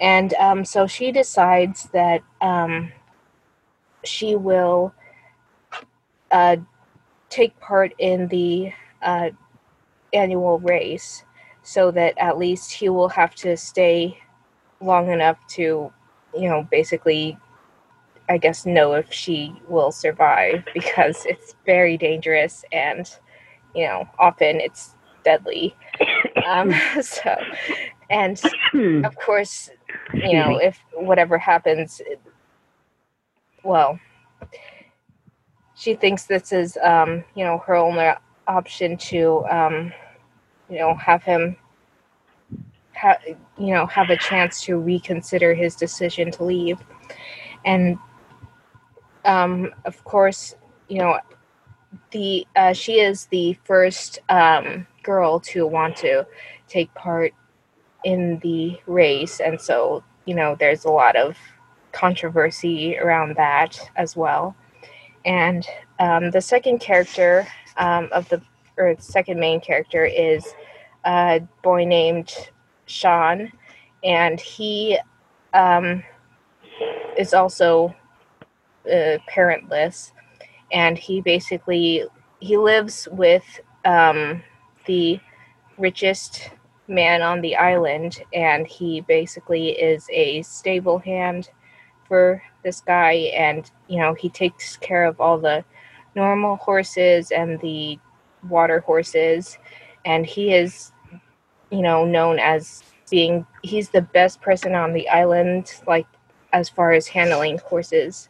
And 0.00 0.32
um, 0.34 0.64
so 0.64 0.86
she 0.86 1.12
decides 1.12 1.84
that 1.92 2.22
um, 2.40 2.90
she 4.04 4.34
will 4.34 4.94
uh, 6.30 6.56
take 7.28 7.58
part 7.60 7.92
in 7.98 8.26
the 8.28 8.72
uh, 9.02 9.30
annual 10.12 10.58
race 10.60 11.24
so 11.62 11.90
that 11.90 12.16
at 12.18 12.38
least 12.38 12.72
he 12.72 12.88
will 12.88 13.08
have 13.08 13.34
to 13.36 13.56
stay 13.56 14.18
long 14.80 15.10
enough 15.10 15.38
to, 15.48 15.92
you 16.34 16.48
know, 16.48 16.66
basically, 16.70 17.36
I 18.28 18.38
guess, 18.38 18.64
know 18.64 18.94
if 18.94 19.12
she 19.12 19.54
will 19.68 19.92
survive 19.92 20.64
because 20.74 21.26
it's 21.26 21.54
very 21.66 21.96
dangerous 21.98 22.64
and, 22.72 23.08
you 23.74 23.86
know, 23.86 24.08
often 24.18 24.60
it's 24.60 24.94
deadly. 25.24 25.74
Um, 26.44 26.72
so, 27.02 27.34
and 28.10 28.40
Hmm. 28.72 29.04
of 29.04 29.16
course, 29.16 29.70
you 30.22 30.34
know, 30.34 30.56
if 30.56 30.78
whatever 30.94 31.38
happens, 31.38 32.00
it- 32.04 32.20
well, 33.64 33.98
she 35.74 35.94
thinks 35.94 36.24
this 36.24 36.52
is, 36.52 36.76
um, 36.82 37.24
you 37.34 37.44
know, 37.44 37.58
her 37.58 37.74
only 37.76 38.10
option 38.46 38.96
to, 38.96 39.44
um, 39.50 39.92
you 40.68 40.78
know, 40.78 40.94
have 40.94 41.22
him, 41.22 41.56
ha- 42.94 43.18
you 43.58 43.74
know, 43.74 43.86
have 43.86 44.10
a 44.10 44.16
chance 44.16 44.62
to 44.62 44.78
reconsider 44.78 45.54
his 45.54 45.74
decision 45.76 46.30
to 46.32 46.44
leave. 46.44 46.78
And, 47.64 47.98
um, 49.24 49.72
of 49.84 50.02
course, 50.04 50.54
you 50.88 50.98
know, 50.98 51.18
the 52.10 52.46
uh, 52.56 52.72
she 52.72 53.00
is 53.00 53.26
the 53.26 53.54
first 53.64 54.18
um, 54.28 54.86
girl 55.02 55.40
to 55.40 55.66
want 55.66 55.96
to 55.96 56.26
take 56.68 56.92
part 56.94 57.32
in 58.04 58.38
the 58.38 58.78
race, 58.86 59.40
and 59.40 59.60
so 59.60 60.02
you 60.26 60.34
know, 60.34 60.56
there's 60.58 60.84
a 60.84 60.90
lot 60.90 61.16
of 61.16 61.36
controversy 61.92 62.96
around 62.98 63.36
that 63.36 63.78
as 63.96 64.16
well. 64.16 64.54
And 65.24 65.66
um, 65.98 66.30
the 66.30 66.40
second 66.40 66.78
character 66.78 67.46
um, 67.76 68.08
of 68.12 68.28
the 68.28 68.40
or 68.76 68.94
second 68.98 69.38
main 69.40 69.60
character 69.60 70.04
is 70.04 70.46
a 71.04 71.42
boy 71.62 71.84
named 71.84 72.32
Sean, 72.86 73.50
and 74.04 74.40
he 74.40 74.98
um, 75.52 76.02
is 77.18 77.34
also 77.34 77.94
uh, 78.86 79.18
parentless, 79.28 80.12
and 80.72 80.96
he 80.96 81.20
basically 81.20 82.04
he 82.38 82.56
lives 82.56 83.08
with 83.10 83.60
um, 83.84 84.42
the 84.90 85.20
richest 85.78 86.50
man 86.88 87.22
on 87.22 87.40
the 87.40 87.54
island, 87.54 88.24
and 88.34 88.66
he 88.66 89.00
basically 89.02 89.68
is 89.70 90.08
a 90.10 90.42
stable 90.42 90.98
hand 90.98 91.48
for 92.08 92.42
this 92.64 92.80
guy, 92.80 93.12
and 93.38 93.70
you 93.86 94.00
know 94.00 94.14
he 94.14 94.28
takes 94.28 94.76
care 94.78 95.04
of 95.04 95.20
all 95.20 95.38
the 95.38 95.64
normal 96.16 96.56
horses 96.56 97.30
and 97.30 97.60
the 97.60 98.00
water 98.48 98.80
horses, 98.80 99.58
and 100.04 100.26
he 100.26 100.52
is 100.52 100.90
you 101.70 101.82
know 101.82 102.04
known 102.04 102.40
as 102.40 102.82
being 103.12 103.46
he's 103.62 103.90
the 103.90 104.02
best 104.02 104.40
person 104.40 104.74
on 104.74 104.92
the 104.92 105.08
island, 105.08 105.80
like 105.86 106.06
as 106.52 106.68
far 106.68 106.90
as 106.90 107.06
handling 107.06 107.58
horses 107.58 108.28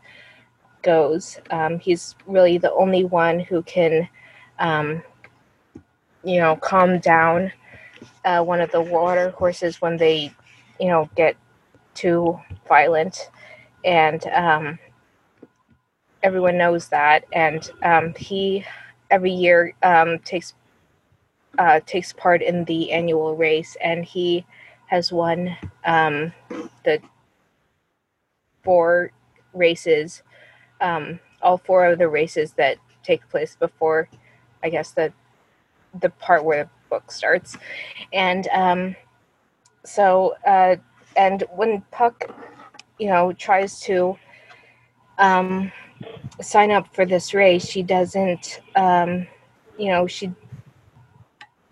goes. 0.83 1.39
Um, 1.51 1.79
he's 1.79 2.15
really 2.27 2.59
the 2.59 2.73
only 2.75 3.05
one 3.05 3.41
who 3.41 3.63
can, 3.63 4.07
um, 4.59 5.03
you 6.25 6.41
know, 6.41 6.57
calm 6.57 6.99
down 6.99 7.53
uh, 8.25 8.43
one 8.43 8.61
of 8.61 8.71
the 8.73 8.81
water 8.81 9.31
horses 9.31 9.81
when 9.81 9.97
they, 9.97 10.33
you 10.79 10.89
know, 10.89 11.09
get 11.17 11.37
too 11.95 12.39
violent, 12.69 13.31
and 13.85 14.27
um, 14.29 14.79
everyone 16.23 16.59
knows 16.59 16.89
that. 16.89 17.25
And 17.33 17.69
um, 17.83 18.15
he 18.15 18.65
every 19.11 19.33
year 19.33 19.75
um, 19.83 20.19
takes 20.21 20.55
uh, 21.59 21.81
takes 21.87 22.13
part 22.13 22.43
in 22.43 22.65
the 22.65 22.93
annual 22.93 23.37
race, 23.37 23.77
and 23.83 24.05
he 24.05 24.45
has 24.87 25.13
won 25.13 25.57
um, 25.85 26.33
the 26.85 27.01
four 28.63 29.13
races, 29.55 30.23
um, 30.81 31.21
all 31.43 31.59
four 31.59 31.87
of 31.87 31.99
the 31.99 32.09
races 32.09 32.53
that 32.53 32.77
take 33.03 33.29
place 33.31 33.57
before, 33.57 34.09
I 34.63 34.71
guess 34.71 34.93
the 34.93 35.13
the 36.01 36.11
part 36.11 36.45
where 36.45 36.65
the 36.65 36.71
book 36.89 37.11
starts, 37.11 37.57
and 38.13 38.49
um, 38.53 38.97
so 39.85 40.35
uh, 40.47 40.77
and 41.17 41.45
when 41.55 41.83
Puck, 41.91 42.31
you 42.99 43.09
know, 43.09 43.33
tries 43.33 43.81
to 43.83 44.17
um, 45.19 45.73
sign 46.41 46.71
up 46.71 46.95
for 46.95 47.05
this 47.05 47.35
race, 47.35 47.67
she 47.67 47.83
doesn't, 47.83 48.61
um, 48.77 49.27
you 49.79 49.89
know, 49.89 50.07
she 50.07 50.33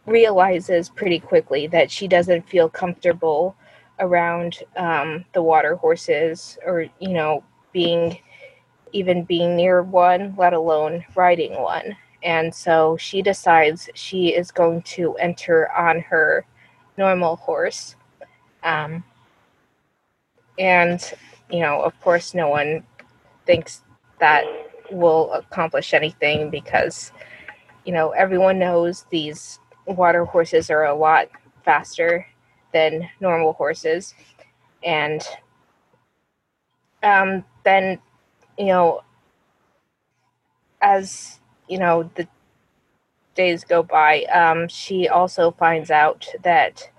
realizes 0.07 0.89
pretty 0.89 1.19
quickly 1.19 1.67
that 1.69 1.91
she 1.91 2.09
doesn't 2.09 2.49
feel 2.49 2.69
comfortable 2.69 3.57
around 4.01 4.59
um, 4.77 5.25
the 5.35 5.43
water 5.43 5.77
horses 5.77 6.59
or 6.65 6.87
you 7.01 7.11
know 7.13 7.43
being 7.73 8.19
even 8.93 9.25
being 9.25 9.55
near 9.55 9.83
one 9.83 10.35
let 10.39 10.53
alone 10.55 11.05
riding 11.15 11.61
one 11.61 11.95
and 12.23 12.55
so 12.55 12.97
she 12.97 13.23
decides 13.23 13.89
she 13.95 14.29
is 14.29 14.51
going 14.51 14.83
to 14.83 15.15
enter 15.17 15.71
on 15.73 16.01
her 16.01 16.45
normal 16.97 17.37
horse. 17.37 17.97
Um, 18.63 19.05
and 20.59 21.15
you 21.51 21.61
know 21.61 21.81
of 21.81 21.99
course 22.01 22.35
no 22.35 22.49
one 22.49 22.83
thinks 23.47 23.83
that 24.19 24.45
will 24.91 25.33
accomplish 25.33 25.95
anything 25.95 26.51
because 26.51 27.13
you 27.85 27.93
know 27.93 28.11
everyone 28.11 28.59
knows 28.59 29.05
these 29.11 29.61
water 29.87 30.25
horses 30.25 30.71
are 30.71 30.87
a 30.87 30.95
lot 30.95 31.29
faster 31.65 32.27
than 32.73 33.09
normal 33.21 33.53
horses. 33.53 34.15
And 34.85 35.23
um, 37.03 37.45
then 37.65 37.99
you 38.59 38.67
know 38.67 39.03
as 40.81 41.41
you 41.69 41.79
know 41.79 42.11
the 42.15 42.27
days 43.35 43.65
go 43.65 43.83
by. 43.83 44.25
Um, 44.25 44.69
she 44.69 45.09
also 45.09 45.53
finds 45.53 45.91
out 45.91 46.27
that 46.43 46.91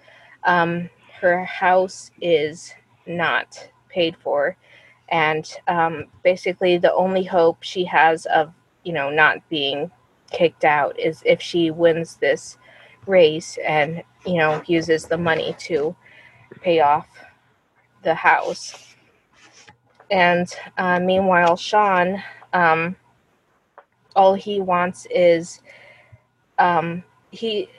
um, 0.46 0.90
her 1.20 1.44
house 1.46 2.12
is 2.22 2.74
not 3.06 3.70
paid 3.90 4.16
for. 4.18 4.56
And 5.10 5.52
um, 5.68 6.06
basically 6.24 6.78
the 6.78 6.94
only 6.94 7.24
hope 7.24 7.58
she 7.62 7.84
has 7.86 8.26
of 8.28 8.54
you 8.84 8.94
know 8.94 9.10
not 9.10 9.38
being 9.50 9.92
kicked 10.32 10.64
out 10.64 10.98
is 11.00 11.22
if 11.26 11.42
she 11.42 11.72
wins 11.72 12.16
this 12.18 12.58
race 13.06 13.58
and 13.66 14.04
you 14.26 14.38
know 14.38 14.62
uses 14.68 15.06
the 15.06 15.18
money 15.18 15.56
to 15.60 15.96
pay 16.62 16.80
off 16.80 17.08
the 18.04 18.14
house. 18.14 18.96
And 20.12 20.48
uh, 20.78 21.00
meanwhile 21.00 21.58
sean 21.58 22.24
um, 22.54 22.96
all 24.20 24.34
he 24.34 24.60
wants 24.60 25.08
is 25.10 25.62
um, 26.58 27.02
he 27.32 27.70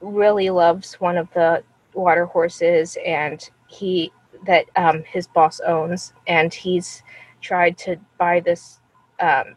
really 0.00 0.48
loves 0.48 0.94
one 1.00 1.16
of 1.16 1.28
the 1.34 1.60
water 1.92 2.24
horses 2.24 2.96
and 3.04 3.50
he 3.66 4.12
that 4.46 4.66
um, 4.76 5.02
his 5.02 5.26
boss 5.26 5.58
owns. 5.66 6.12
And 6.28 6.54
he's 6.54 7.02
tried 7.40 7.76
to 7.78 7.96
buy 8.16 8.38
this 8.38 8.78
um, 9.18 9.56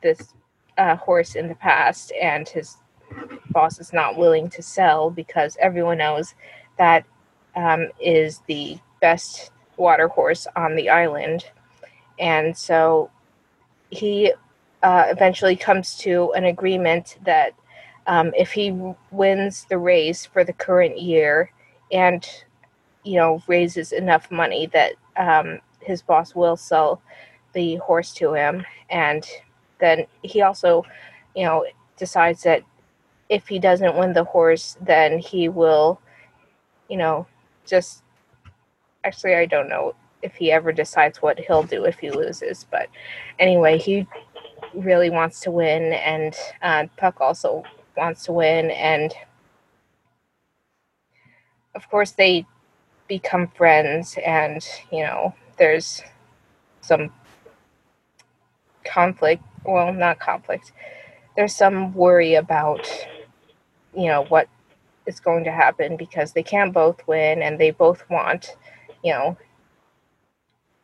this 0.00 0.32
uh, 0.78 0.94
horse 0.94 1.34
in 1.34 1.48
the 1.48 1.56
past 1.56 2.12
and 2.22 2.48
his 2.48 2.76
boss 3.50 3.80
is 3.80 3.92
not 3.92 4.16
willing 4.16 4.48
to 4.50 4.62
sell 4.62 5.10
because 5.10 5.56
everyone 5.60 5.98
knows 5.98 6.36
that 6.78 7.04
um, 7.56 7.88
is 8.00 8.42
the 8.46 8.78
best 9.00 9.50
water 9.76 10.06
horse 10.06 10.46
on 10.54 10.76
the 10.76 10.88
island. 10.88 11.46
And 12.20 12.56
so 12.56 13.10
he 13.90 14.32
uh, 14.82 15.04
eventually 15.08 15.56
comes 15.56 15.96
to 15.96 16.32
an 16.32 16.44
agreement 16.44 17.18
that 17.24 17.54
um, 18.06 18.32
if 18.36 18.52
he 18.52 18.76
wins 19.10 19.66
the 19.68 19.78
race 19.78 20.26
for 20.26 20.44
the 20.44 20.52
current 20.52 21.00
year 21.00 21.50
and 21.92 22.26
you 23.04 23.16
know 23.16 23.42
raises 23.46 23.92
enough 23.92 24.30
money 24.30 24.66
that 24.66 24.94
um, 25.16 25.60
his 25.80 26.02
boss 26.02 26.34
will 26.34 26.56
sell 26.56 27.00
the 27.52 27.76
horse 27.76 28.12
to 28.14 28.32
him 28.32 28.64
and 28.90 29.26
then 29.78 30.06
he 30.22 30.42
also 30.42 30.84
you 31.36 31.44
know 31.44 31.64
decides 31.96 32.42
that 32.42 32.62
if 33.28 33.46
he 33.46 33.58
doesn't 33.58 33.96
win 33.96 34.12
the 34.12 34.24
horse 34.24 34.76
then 34.80 35.18
he 35.18 35.48
will 35.48 36.00
you 36.88 36.96
know 36.96 37.26
just 37.66 38.02
actually 39.04 39.34
i 39.34 39.46
don't 39.46 39.68
know 39.68 39.94
if 40.22 40.34
he 40.36 40.52
ever 40.52 40.72
decides 40.72 41.20
what 41.20 41.38
he'll 41.38 41.62
do 41.62 41.84
if 41.84 41.98
he 41.98 42.10
loses 42.10 42.66
but 42.70 42.88
anyway 43.38 43.78
he 43.78 44.06
really 44.74 45.10
wants 45.10 45.40
to 45.40 45.50
win 45.50 45.92
and 45.92 46.34
uh, 46.62 46.86
puck 46.96 47.20
also 47.20 47.62
wants 47.96 48.24
to 48.24 48.32
win 48.32 48.70
and 48.70 49.14
of 51.74 51.88
course 51.90 52.12
they 52.12 52.46
become 53.08 53.48
friends 53.48 54.16
and 54.24 54.66
you 54.90 55.02
know 55.02 55.34
there's 55.58 56.02
some 56.80 57.10
conflict 58.84 59.42
well 59.64 59.92
not 59.92 60.18
conflict 60.18 60.72
there's 61.36 61.54
some 61.54 61.92
worry 61.94 62.34
about 62.34 62.88
you 63.94 64.06
know 64.06 64.24
what 64.24 64.48
is 65.06 65.20
going 65.20 65.44
to 65.44 65.52
happen 65.52 65.96
because 65.96 66.32
they 66.32 66.42
can't 66.42 66.72
both 66.72 67.06
win 67.06 67.42
and 67.42 67.58
they 67.58 67.70
both 67.70 68.08
want 68.10 68.56
you 69.04 69.12
know 69.12 69.36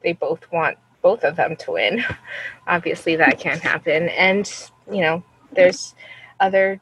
they 0.02 0.12
both 0.12 0.50
want 0.52 0.76
both 1.08 1.24
of 1.24 1.36
them 1.36 1.56
to 1.56 1.72
win 1.72 2.04
obviously 2.66 3.16
that 3.16 3.38
can't 3.38 3.60
happen 3.60 4.08
and 4.10 4.44
you 4.90 5.00
know 5.00 5.22
there's 5.52 5.94
other 6.40 6.80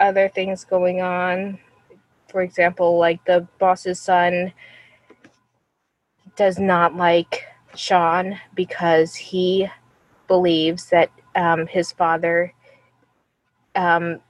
other 0.00 0.28
things 0.28 0.64
going 0.64 1.00
on. 1.00 1.58
For 2.28 2.42
example, 2.42 2.98
like 2.98 3.24
the 3.24 3.46
boss's 3.58 4.00
son 4.00 4.52
does 6.36 6.58
not 6.58 6.96
like 6.96 7.44
Sean 7.74 8.38
because 8.54 9.14
he 9.14 9.68
believes 10.28 10.90
that 10.90 11.10
um, 11.34 11.66
his 11.66 11.92
father 11.92 12.52
um, 13.74 14.20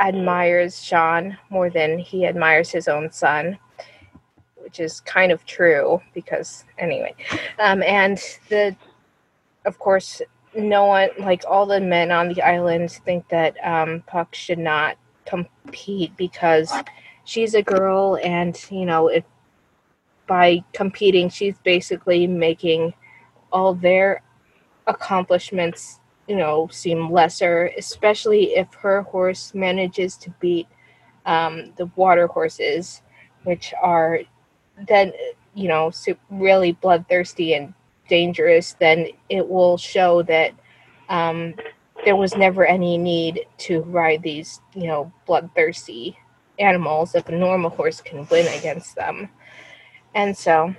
admires 0.00 0.82
Sean 0.82 1.36
more 1.50 1.70
than 1.70 1.98
he 1.98 2.26
admires 2.26 2.70
his 2.70 2.88
own 2.88 3.10
son, 3.10 3.58
which 4.56 4.80
is 4.80 5.00
kind 5.00 5.32
of 5.32 5.44
true 5.44 6.00
because, 6.14 6.64
anyway. 6.78 7.14
Um, 7.58 7.82
and 7.82 8.18
the, 8.48 8.76
of 9.66 9.78
course, 9.78 10.22
no 10.56 10.86
one, 10.86 11.10
like 11.18 11.44
all 11.46 11.66
the 11.66 11.80
men 11.80 12.10
on 12.10 12.28
the 12.28 12.40
island, 12.42 12.90
think 12.90 13.28
that 13.28 13.56
um, 13.64 14.02
Puck 14.06 14.34
should 14.34 14.58
not 14.58 14.96
compete 15.26 16.16
because 16.16 16.72
she's 17.24 17.54
a 17.54 17.62
girl 17.62 18.18
and 18.22 18.64
you 18.70 18.86
know 18.86 19.08
if 19.08 19.24
by 20.26 20.62
competing 20.72 21.28
she's 21.28 21.58
basically 21.64 22.26
making 22.26 22.94
all 23.52 23.74
their 23.74 24.22
accomplishments 24.86 26.00
you 26.28 26.36
know 26.36 26.68
seem 26.70 27.10
lesser 27.10 27.72
especially 27.76 28.56
if 28.56 28.72
her 28.74 29.02
horse 29.02 29.54
manages 29.54 30.16
to 30.16 30.30
beat 30.40 30.68
um, 31.26 31.72
the 31.76 31.86
water 31.96 32.28
horses 32.28 33.02
which 33.42 33.74
are 33.82 34.20
then 34.88 35.12
you 35.54 35.68
know 35.68 35.90
really 36.30 36.72
bloodthirsty 36.72 37.54
and 37.54 37.74
dangerous 38.08 38.76
then 38.78 39.08
it 39.28 39.46
will 39.48 39.76
show 39.76 40.22
that 40.22 40.52
um, 41.08 41.54
there 42.04 42.16
was 42.16 42.36
never 42.36 42.66
any 42.66 42.98
need 42.98 43.46
to 43.58 43.82
ride 43.82 44.22
these, 44.22 44.60
you 44.74 44.86
know, 44.86 45.12
bloodthirsty 45.26 46.18
animals 46.58 47.14
if 47.14 47.28
a 47.28 47.32
normal 47.32 47.70
horse 47.70 48.00
can 48.00 48.26
win 48.28 48.46
against 48.58 48.94
them. 48.94 49.28
And 50.14 50.36
so, 50.36 50.74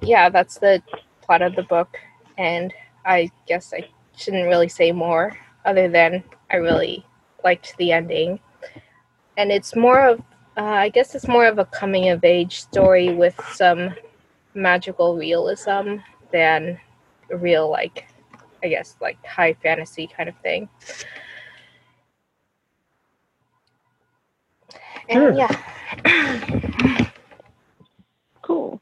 yeah, 0.00 0.28
that's 0.28 0.58
the 0.58 0.82
plot 1.22 1.42
of 1.42 1.56
the 1.56 1.62
book. 1.64 1.98
And 2.38 2.72
I 3.04 3.30
guess 3.46 3.72
I 3.72 3.88
shouldn't 4.16 4.48
really 4.48 4.68
say 4.68 4.92
more 4.92 5.36
other 5.64 5.88
than 5.88 6.22
I 6.50 6.56
really 6.56 7.04
liked 7.44 7.76
the 7.76 7.92
ending. 7.92 8.40
And 9.36 9.50
it's 9.50 9.76
more 9.76 10.06
of, 10.06 10.20
uh, 10.56 10.62
I 10.62 10.88
guess 10.90 11.14
it's 11.14 11.28
more 11.28 11.46
of 11.46 11.58
a 11.58 11.64
coming 11.66 12.10
of 12.10 12.24
age 12.24 12.60
story 12.60 13.14
with 13.14 13.34
some 13.52 13.94
magical 14.54 15.16
realism 15.16 15.96
than 16.32 16.78
a 17.30 17.36
real, 17.36 17.70
like, 17.70 18.06
I 18.62 18.68
guess 18.68 18.96
like 19.00 19.24
high 19.24 19.54
fantasy 19.62 20.06
kind 20.06 20.28
of 20.28 20.36
thing. 20.38 20.68
And 25.08 25.18
sure. 25.18 25.32
yeah. 25.34 25.50
cool. 28.42 28.80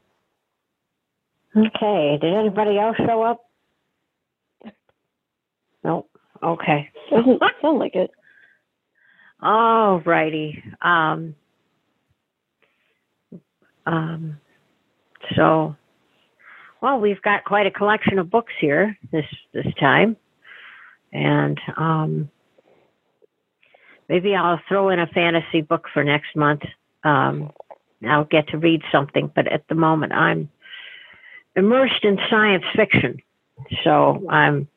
Okay. 1.55 2.17
Did 2.21 2.33
anybody 2.33 2.77
else 2.77 2.97
show 2.97 3.23
up? 3.23 3.45
No. 5.83 6.05
Okay. 6.43 6.89
Doesn't 7.09 7.41
sound 7.61 7.79
like 7.79 7.95
it. 7.95 8.11
All 9.41 10.01
righty. 10.01 10.61
Um, 10.81 11.35
um, 13.85 14.37
so 15.35 15.75
well, 16.81 16.99
we've 16.99 17.21
got 17.21 17.43
quite 17.43 17.67
a 17.67 17.71
collection 17.71 18.19
of 18.19 18.29
books 18.29 18.53
here 18.59 18.97
this 19.11 19.25
this 19.53 19.67
time, 19.79 20.15
and 21.11 21.59
um, 21.77 22.29
maybe 24.07 24.35
I'll 24.35 24.61
throw 24.67 24.89
in 24.89 24.99
a 24.99 25.07
fantasy 25.07 25.61
book 25.61 25.87
for 25.93 26.03
next 26.03 26.35
month. 26.35 26.61
Um, 27.03 27.51
I'll 28.07 28.25
get 28.25 28.47
to 28.49 28.57
read 28.57 28.81
something, 28.91 29.31
but 29.35 29.47
at 29.51 29.67
the 29.67 29.75
moment 29.75 30.13
I'm 30.13 30.49
immersed 31.55 32.03
in 32.03 32.17
science 32.29 32.63
fiction, 32.75 33.21
so 33.83 34.25
I'm 34.29 34.67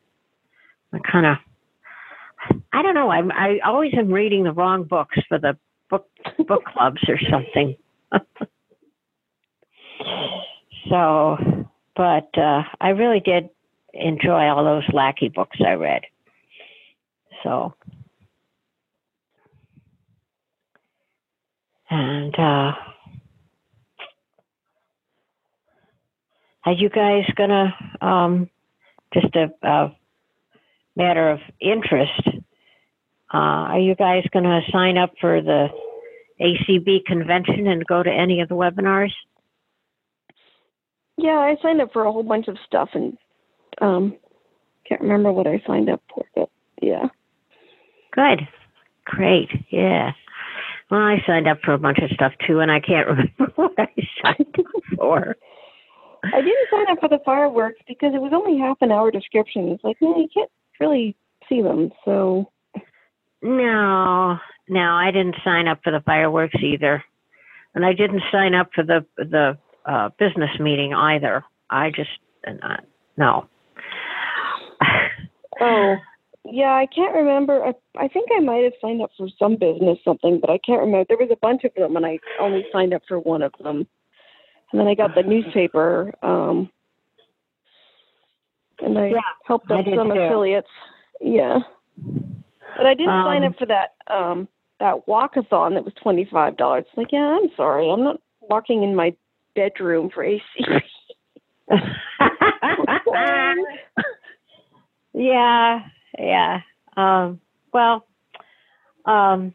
I 0.93 0.99
kind 0.99 1.27
of 1.27 1.37
I 2.73 2.83
don't 2.83 2.95
know. 2.95 3.11
I'm 3.11 3.31
I 3.31 3.59
always 3.65 3.93
am 3.97 4.13
reading 4.13 4.45
the 4.45 4.53
wrong 4.53 4.85
books 4.85 5.19
for 5.29 5.39
the 5.39 5.57
book 5.89 6.09
book 6.47 6.65
clubs 6.65 7.03
or 7.09 7.19
something. 7.31 7.77
so 10.91 11.37
but 11.97 12.29
uh, 12.37 12.63
I 12.81 12.91
really 12.91 13.21
did 13.21 13.49
enjoy 13.93 14.49
all 14.49 14.65
those 14.65 14.89
Lackey 14.93 15.29
books 15.29 15.59
I 15.65 15.73
read. 15.73 16.03
So, 17.43 17.75
and 21.91 22.35
uh, 22.39 22.73
are 26.65 26.73
you 26.73 26.89
guys 26.89 27.25
gonna 27.37 27.75
um, 28.01 28.49
just 29.13 29.35
a, 29.35 29.53
a, 29.63 29.97
matter 30.95 31.31
of 31.31 31.41
interest? 31.61 32.23
Uh, 33.33 33.73
are 33.73 33.81
you 33.81 33.95
guys 33.95 34.25
gonna 34.33 34.61
sign 34.71 34.97
up 34.97 35.11
for 35.21 35.41
the 35.43 35.69
ACB 36.41 37.05
convention 37.07 37.67
and 37.67 37.87
go 37.87 38.03
to 38.03 38.11
any 38.11 38.41
of 38.41 38.49
the 38.49 38.55
webinars? 38.55 39.13
Yeah, 41.23 41.39
I 41.39 41.57
signed 41.63 41.81
up 41.81 41.93
for 41.93 42.05
a 42.05 42.13
whole 42.13 42.25
bunch 42.25 42.49
of 42.49 42.59
stuff 42.67 42.91
and 42.95 43.17
um 43.81 44.17
can't 44.87 45.01
remember 45.01 45.33
what 45.33 45.47
I 45.47 45.63
signed 45.67 45.89
up 45.89 46.03
for, 46.13 46.25
but 46.35 46.51
yeah. 46.83 47.07
Good. 48.11 48.47
Great. 49.05 49.49
Yeah. 49.71 50.13
Well, 50.91 51.01
I 51.01 51.23
signed 51.27 51.49
up 51.49 51.61
for 51.65 51.73
a 51.73 51.79
bunch 51.79 51.99
of 51.99 52.11
stuff 52.11 52.33
too, 52.47 52.61
and 52.61 52.71
I 52.71 52.81
can't 52.81 53.07
remember 53.09 53.53
what 53.55 53.73
I 53.79 53.89
signed 54.23 54.55
up 54.59 54.83
for. 54.97 55.37
I 56.25 56.41
didn't 56.41 56.69
sign 56.71 56.91
up 56.91 57.01
for 57.01 57.09
the 57.09 57.21
fireworks 57.25 57.81
because 57.89 58.13
it 58.15 58.21
was 58.21 58.33
only 58.35 58.59
half 58.61 58.77
an 58.81 58.93
hour 58.93 59.11
description. 59.11 59.69
It's 59.71 59.83
like, 59.83 59.97
no, 60.01 60.17
you 60.17 60.29
can't 60.33 60.51
really 60.79 61.17
see 61.49 61.63
them. 61.63 61.91
So 62.05 62.51
No, 63.43 64.39
no, 64.69 64.81
I 64.81 65.11
didn't 65.11 65.37
sign 65.45 65.67
up 65.69 65.81
for 65.83 65.91
the 65.91 66.03
fireworks 66.05 66.57
either, 66.63 67.03
and 67.75 67.85
I 67.85 67.93
didn't 67.93 68.23
sign 68.31 68.55
up 68.55 68.71
for 68.75 68.85
the 68.85 69.05
the 69.17 69.59
uh, 69.87 70.11
business 70.19 70.51
meeting 70.61 70.95
either. 70.95 71.45
I 71.71 71.91
just 71.91 72.11
uh, 72.47 72.77
no. 73.17 73.47
Oh, 75.61 75.97
yeah, 76.45 76.73
I 76.73 76.87
can't 76.87 77.15
remember. 77.15 77.63
I, 77.65 77.75
I 77.97 78.09
think 78.09 78.29
I 78.37 78.41
might 78.41 78.65
have 78.65 78.73
signed 78.81 79.03
up 79.03 79.11
for 79.17 79.29
some 79.39 79.57
business 79.57 79.99
something, 80.05 80.41
but 80.41 80.51
I 80.51 80.59
can't 80.59 80.81
remember. 80.81 81.05
There 81.09 81.19
was 81.19 81.31
a 81.31 81.37
bunch 81.37 81.65
of 81.65 81.73
them, 81.75 81.97
and 81.97 82.05
I 82.05 82.19
only 82.41 82.65
signed 82.73 82.95
up 82.95 83.03
for 83.07 83.19
one 83.21 83.43
of 83.43 83.53
them. 83.63 83.87
And 84.73 84.81
then 84.81 84.89
I 84.89 84.95
got 84.95 85.15
the 85.15 85.23
newspaper, 85.23 86.13
um, 86.23 86.71
and 88.81 88.99
I 88.99 89.11
Yeah, 89.11 89.21
helped 89.45 89.71
out 89.71 89.85
some 89.95 90.11
too. 90.11 90.19
affiliates. 90.19 90.69
Yeah, 91.21 91.59
but 92.77 92.87
I 92.87 92.95
didn't 92.95 93.25
sign 93.25 93.45
Um, 93.45 93.53
up 93.53 93.59
for 93.59 93.67
that 93.67 93.95
um 94.09 94.49
that 94.81 95.07
walkathon 95.07 95.75
that 95.75 95.85
was 95.85 95.93
twenty 96.03 96.25
five 96.25 96.57
dollars. 96.57 96.87
Like, 96.97 97.13
yeah, 97.13 97.39
I'm 97.41 97.51
sorry, 97.57 97.89
I'm 97.89 98.03
not 98.03 98.21
walking 98.41 98.83
in 98.83 98.97
my 98.97 99.15
bedroom 99.55 100.11
for 100.11 100.25
AC. 100.25 100.43
yeah, 105.15 105.81
yeah. 106.19 106.61
Um, 106.97 107.41
well, 107.73 108.07
um, 109.05 109.55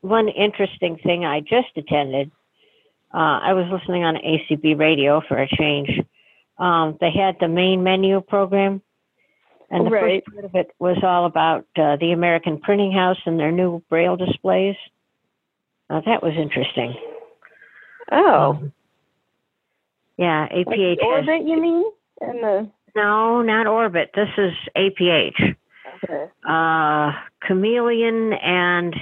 one 0.00 0.28
interesting 0.28 0.98
thing 1.02 1.24
I 1.24 1.40
just 1.40 1.68
attended. 1.76 2.30
Uh, 3.12 3.40
I 3.42 3.52
was 3.54 3.66
listening 3.70 4.04
on 4.04 4.16
ACB 4.16 4.78
radio 4.78 5.20
for 5.26 5.36
a 5.38 5.48
change. 5.48 5.90
Um, 6.58 6.96
they 7.00 7.10
had 7.10 7.36
the 7.40 7.48
main 7.48 7.82
menu 7.82 8.20
program, 8.20 8.82
and 9.70 9.86
the 9.86 9.90
Right. 9.90 10.22
first 10.24 10.34
part 10.34 10.44
of 10.44 10.54
it 10.54 10.70
was 10.78 10.98
all 11.02 11.26
about 11.26 11.66
uh, 11.76 11.96
the 11.96 12.12
American 12.12 12.58
Printing 12.60 12.92
House 12.92 13.18
and 13.26 13.38
their 13.38 13.50
new 13.52 13.82
braille 13.88 14.16
displays. 14.16 14.76
Uh, 15.88 16.00
that 16.06 16.22
was 16.22 16.34
interesting. 16.36 16.94
oh, 18.12 18.50
Um, 18.50 18.72
yeah, 20.20 20.46
like 20.54 20.66
APH. 20.66 20.96
the 20.96 21.04
orbit, 21.04 21.48
you 21.48 21.60
mean? 21.60 21.84
And 22.20 22.42
the 22.42 22.70
no, 22.94 23.42
not 23.42 23.66
Orbit. 23.66 24.10
This 24.14 24.28
is 24.36 24.52
APH. 24.76 25.56
okay. 26.04 26.26
uh, 26.48 27.12
chameleon 27.46 28.32
and 28.32 28.94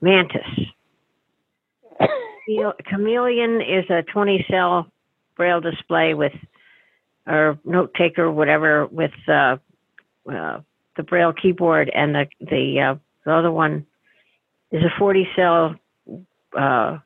mantis. 0.00 0.40
Chameleon 2.88 3.60
is 3.60 3.90
a 3.90 4.02
20 4.02 4.46
cell 4.48 4.86
braille 5.36 5.60
display 5.60 6.14
with, 6.14 6.32
or 7.26 7.58
note 7.64 7.92
taker, 7.94 8.30
whatever, 8.30 8.86
with 8.86 9.12
uh, 9.26 9.56
uh, 10.30 10.60
the 10.96 11.02
braille 11.02 11.32
keyboard, 11.32 11.90
and 11.92 12.14
the 12.14 12.26
the 12.40 12.80
uh, 12.80 12.94
the 13.24 13.32
other 13.32 13.50
one 13.50 13.84
is 14.70 14.82
a 14.82 14.98
40 14.98 15.28
cell 15.34 15.74
uh, 16.56 16.98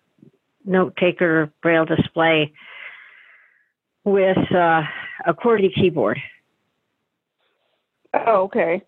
note 0.71 0.97
taker 0.97 1.51
braille 1.63 1.85
display 1.85 2.53
with 4.05 4.39
uh, 4.55 4.83
a 5.27 5.35
QWERTY 5.35 5.75
keyboard. 5.75 6.19
Oh, 8.15 8.45
okay. 8.45 8.83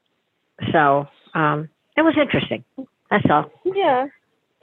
So 0.72 1.06
um, 1.34 1.68
it 1.96 2.02
was 2.02 2.14
interesting. 2.20 2.64
That's 3.10 3.24
all. 3.28 3.50
Yeah. 3.64 4.06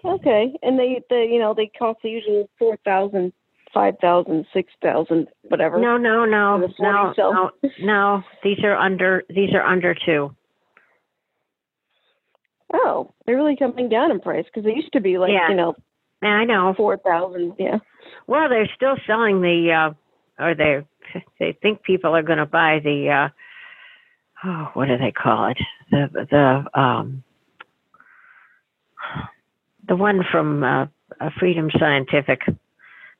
Okay. 0.04 0.54
And 0.64 0.80
they, 0.80 1.02
the, 1.10 1.28
you 1.30 1.40
know, 1.40 1.54
they 1.54 1.70
cost 1.78 2.00
the 2.04 2.10
usual 2.10 2.50
four 2.58 2.78
thousand, 2.86 3.34
five 3.74 3.96
thousand, 4.02 4.46
six 4.54 4.72
thousand, 4.82 5.28
whatever. 5.44 5.80
No, 5.80 5.98
no, 5.98 6.26
no, 6.26 6.60
the 6.60 6.74
40 6.78 6.82
no, 6.82 7.14
cell? 7.16 7.34
no, 7.34 7.70
no. 7.82 8.24
These 8.44 8.64
are 8.64 8.76
under. 8.76 9.24
These 9.30 9.54
are 9.54 9.62
under 9.64 9.96
two. 10.06 10.34
Oh, 12.74 13.14
they're 13.26 13.36
really 13.36 13.56
coming 13.58 13.90
down 13.90 14.12
in 14.12 14.20
price 14.20 14.46
because 14.46 14.64
they 14.64 14.76
used 14.76 14.94
to 14.94 15.02
be 15.02 15.18
like, 15.18 15.32
Yeah. 15.32 15.50
you 15.50 15.56
know, 15.56 15.76
And 16.22 16.32
I 16.34 16.44
know. 16.46 16.74
four 16.76 16.98
thousand. 16.98 17.54
Yeah. 17.58 17.80
Well, 18.28 18.50
they're 18.50 18.70
still 18.76 18.96
selling 19.08 19.42
the, 19.42 19.94
uh, 20.40 20.44
or 20.44 20.56
they 20.56 20.86
they 21.40 21.58
think 21.62 21.84
people 21.84 22.16
are 22.16 22.24
going 22.24 22.38
to 22.40 22.46
buy 22.46 22.80
the. 22.84 23.10
Uh, 23.10 24.48
oh, 24.48 24.70
what 24.74 24.88
do 24.88 24.98
they 24.98 25.12
call 25.12 25.48
it? 25.52 25.58
The 25.92 26.10
the 26.74 26.80
um, 26.80 27.24
the 29.88 29.96
one 29.96 30.22
from 30.32 30.64
uh, 30.64 30.86
uh, 31.20 31.30
Freedom 31.40 31.70
Scientific, 31.80 32.42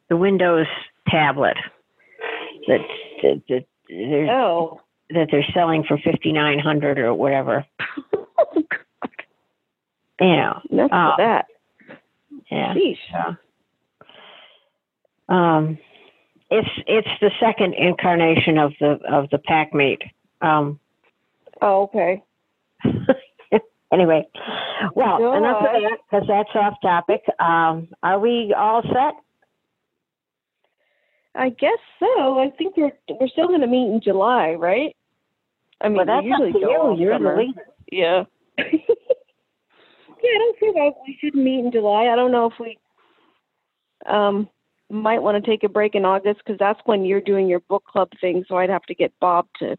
the 0.10 0.18
Windows 0.18 0.68
tablet 1.08 1.58
that 2.68 2.80
that, 3.24 3.42
that 3.50 3.66
they're 3.88 4.30
Oh. 4.32 4.82
that 5.10 5.30
they're 5.32 5.46
selling 5.54 5.84
for 5.88 5.98
fifty 5.98 6.32
nine 6.32 6.60
hundred 6.60 7.00
or 7.00 7.14
whatever. 7.14 7.66
You 8.54 8.66
know, 10.22 10.62
Oh. 10.72 11.12
of 11.12 11.18
that. 11.18 11.46
Yeah. 12.52 12.74
Sheesh. 12.74 13.38
Um, 15.28 15.78
it's 16.50 16.70
it's 16.88 17.08
the 17.22 17.32
second 17.40 17.76
incarnation 17.76 18.58
of 18.58 18.74
the 18.80 19.00
of 19.10 19.30
the 19.30 19.38
PAC 19.38 19.74
Mate. 19.74 20.02
Um, 20.42 20.80
Oh, 21.62 21.84
okay. 21.84 22.24
anyway, 23.92 24.28
well, 24.96 25.18
Go 25.18 25.36
enough 25.36 25.58
of 25.58 25.82
that 25.82 25.98
because 26.10 26.28
that's 26.28 26.50
off 26.56 26.76
topic. 26.82 27.22
Um, 27.40 27.90
are 28.02 28.20
we 28.20 28.54
all 28.58 28.82
set? 28.82 29.16
I 31.36 31.50
guess 31.50 31.78
so. 32.00 32.40
I 32.40 32.52
think 32.58 32.78
we're 32.78 32.92
we're 33.20 33.28
still 33.28 33.48
going 33.48 33.62
to 33.62 33.68
meet 33.68 33.92
in 33.92 34.02
July, 34.02 34.54
right? 34.54 34.96
I 35.82 35.90
mean, 35.90 35.98
well, 35.98 36.06
that's 36.06 36.26
usually 36.26 36.50
up 36.50 36.54
to 36.54 36.60
you. 36.60 36.96
You're 36.98 37.16
summer. 37.16 37.36
the 37.36 37.42
leader. 37.42 37.66
Yeah. 37.92 38.24
yeah, 40.22 40.30
I 40.36 40.38
don't 40.38 40.60
think 40.60 40.78
I, 40.78 40.92
we 41.06 41.18
should 41.20 41.36
meet 41.36 41.66
in 41.66 41.72
July. 41.72 42.08
I 42.08 42.16
don't 42.16 42.32
know 42.32 42.46
if 42.48 42.54
we 42.60 42.78
um 44.06 44.50
might 44.90 45.22
want 45.22 45.44
to 45.44 45.50
take 45.50 45.64
a 45.64 45.70
break 45.70 45.94
in 45.96 46.06
August 46.06 46.40
because 46.40 46.58
that's 46.58 46.80
when 46.86 47.06
you're 47.06 47.22
doing 47.22 47.48
your 47.48 47.60
book 47.62 47.84
club 47.86 48.10
thing. 48.20 48.44
So 48.48 48.58
I'd 48.58 48.70
have 48.70 48.84
to 48.84 48.96
get 48.96 49.14
Bob 49.20 49.48
to 49.60 49.78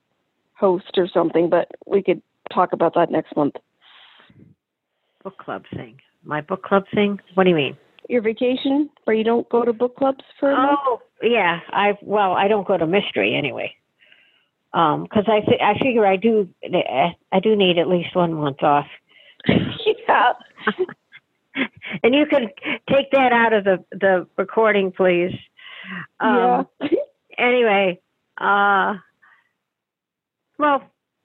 host 0.55 0.93
or 0.97 1.09
something. 1.13 1.51
But 1.51 1.69
we 1.87 2.03
could 2.03 2.23
talk 2.53 2.73
about 2.73 2.95
that 2.95 3.11
next 3.11 3.35
month. 3.37 3.55
Book 5.25 5.37
club 5.39 5.65
thing. 5.75 5.99
My 6.25 6.41
book 6.41 6.63
club 6.63 6.85
thing. 6.95 7.19
What 7.35 7.45
do 7.45 7.51
you 7.51 7.57
mean? 7.57 7.77
Your 8.09 8.23
vacation, 8.23 8.91
where 9.05 9.17
you 9.17 9.25
don't 9.25 9.49
go 9.49 9.65
to 9.65 9.73
book 9.73 9.97
clubs 9.97 10.25
for 10.39 10.51
a 10.51 10.57
month. 10.57 10.79
Oh, 10.85 11.01
yeah. 11.23 11.61
I 11.71 11.99
well, 12.03 12.33
I 12.33 12.49
don't 12.49 12.67
go 12.67 12.77
to 12.77 12.87
mystery 12.87 13.35
anyway. 13.37 13.75
Um, 14.73 15.03
because 15.03 15.25
I 15.27 15.41
th- 15.41 15.61
I 15.61 15.79
figure 15.83 16.07
I 16.07 16.17
do 16.17 16.49
I 17.33 17.41
do 17.41 17.57
need 17.57 17.79
at 17.79 17.89
least 17.89 18.15
one 18.15 18.35
month 18.35 18.63
off. 18.63 18.87
yeah. 20.09 20.33
and 22.03 22.15
you 22.15 22.27
can 22.27 22.49
take 22.89 23.11
that 23.13 23.33
out 23.33 23.53
of 23.53 23.65
the 23.65 23.85
the 23.93 24.27
recording, 24.37 24.93
please. 24.93 25.33
Um, 26.21 26.67
yeah. 26.81 26.89
Anyway, 27.39 27.99
uh, 28.37 28.97
well, 30.59 30.83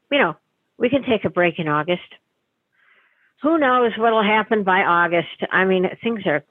you 0.10 0.18
know, 0.18 0.38
we 0.78 0.90
can 0.90 1.04
take 1.04 1.26
a 1.26 1.30
break 1.30 1.60
in 1.60 1.68
August. 1.68 2.08
Who 3.42 3.58
knows 3.58 3.92
what'll 3.98 4.24
happen 4.24 4.64
by 4.64 4.80
August? 4.84 5.28
I 5.52 5.66
mean, 5.66 5.88
things 6.02 6.22
are 6.26 6.42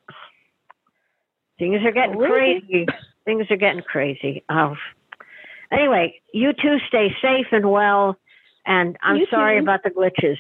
things 1.59 1.81
are 1.83 1.93
getting 1.93 2.19
Really? 2.19 2.61
crazy. 2.61 2.87
Things 3.25 3.47
are 3.51 3.57
getting 3.57 3.81
crazy. 3.83 4.45
Oh. 4.51 4.77
Anyway, 5.73 6.21
you 6.35 6.53
two 6.53 6.77
stay 6.89 7.09
safe 7.23 7.47
and 7.53 7.71
well. 7.71 8.19
And 8.67 8.99
I'm 9.03 9.17
You 9.17 9.27
sorry 9.31 9.59
too. 9.59 9.63
about 9.63 9.83
the 9.83 9.91
glitches. 9.91 10.37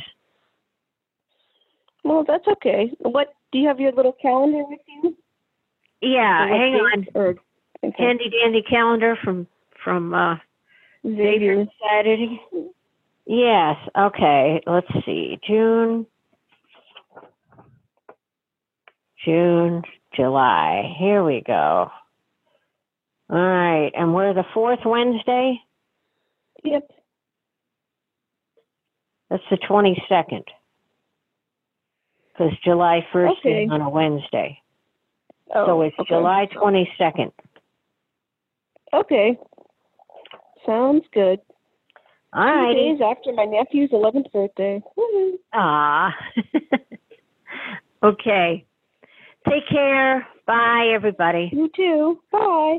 Well, 2.04 2.24
that's 2.26 2.46
okay. 2.46 2.92
What 2.98 3.34
do 3.50 3.58
you 3.58 3.68
have 3.68 3.80
your 3.80 3.92
little 3.92 4.14
calendar 4.20 4.62
with 4.68 4.80
you? 4.86 5.16
Yeah, 6.02 6.46
hang 6.46 6.74
on. 6.74 7.06
Or 7.14 7.34
okay. 7.82 7.94
Handy 7.96 8.30
dandy 8.30 8.62
calendar 8.62 9.16
from 9.24 9.46
from 9.82 10.12
uh, 10.12 10.36
Xavier. 11.06 11.66
Saturday. 11.82 12.40
Yes. 13.26 13.76
Okay. 13.98 14.60
Let's 14.66 14.86
see. 15.06 15.38
June, 15.46 16.06
June, 19.24 19.82
July. 20.14 20.94
Here 20.98 21.24
we 21.24 21.42
go. 21.46 21.90
All 23.30 23.38
right. 23.38 23.90
And 23.94 24.14
we're 24.14 24.34
the 24.34 24.44
fourth 24.52 24.80
Wednesday. 24.84 25.58
Yep. 26.64 26.90
That's 29.30 29.42
the 29.50 29.56
22nd. 29.56 30.44
Because 32.37 32.53
July 32.64 33.07
1st 33.12 33.31
Okay. 33.38 33.64
is 33.64 33.70
on 33.70 33.81
a 33.81 33.88
Wednesday. 33.88 34.59
Oh, 35.55 35.66
so 35.66 35.83
it's 35.83 35.99
okay. 36.01 36.14
July 36.14 36.49
22nd. 36.53 37.33
Okay. 38.92 39.38
Sounds 40.66 41.05
good. 41.12 41.40
All 42.33 42.73
Two 42.73 42.75
days 42.75 43.01
after 43.01 43.33
my 43.33 43.44
nephew's 43.44 43.90
11th 43.90 44.33
birthday. 44.33 44.83
Woohoo. 44.99 45.35
Ah. 45.53 46.12
okay. 48.03 48.64
Take 49.49 49.68
care. 49.68 50.27
Bye, 50.47 50.90
everybody. 50.92 51.51
You 51.53 51.70
too. 51.75 52.20
Bye. 52.33 52.79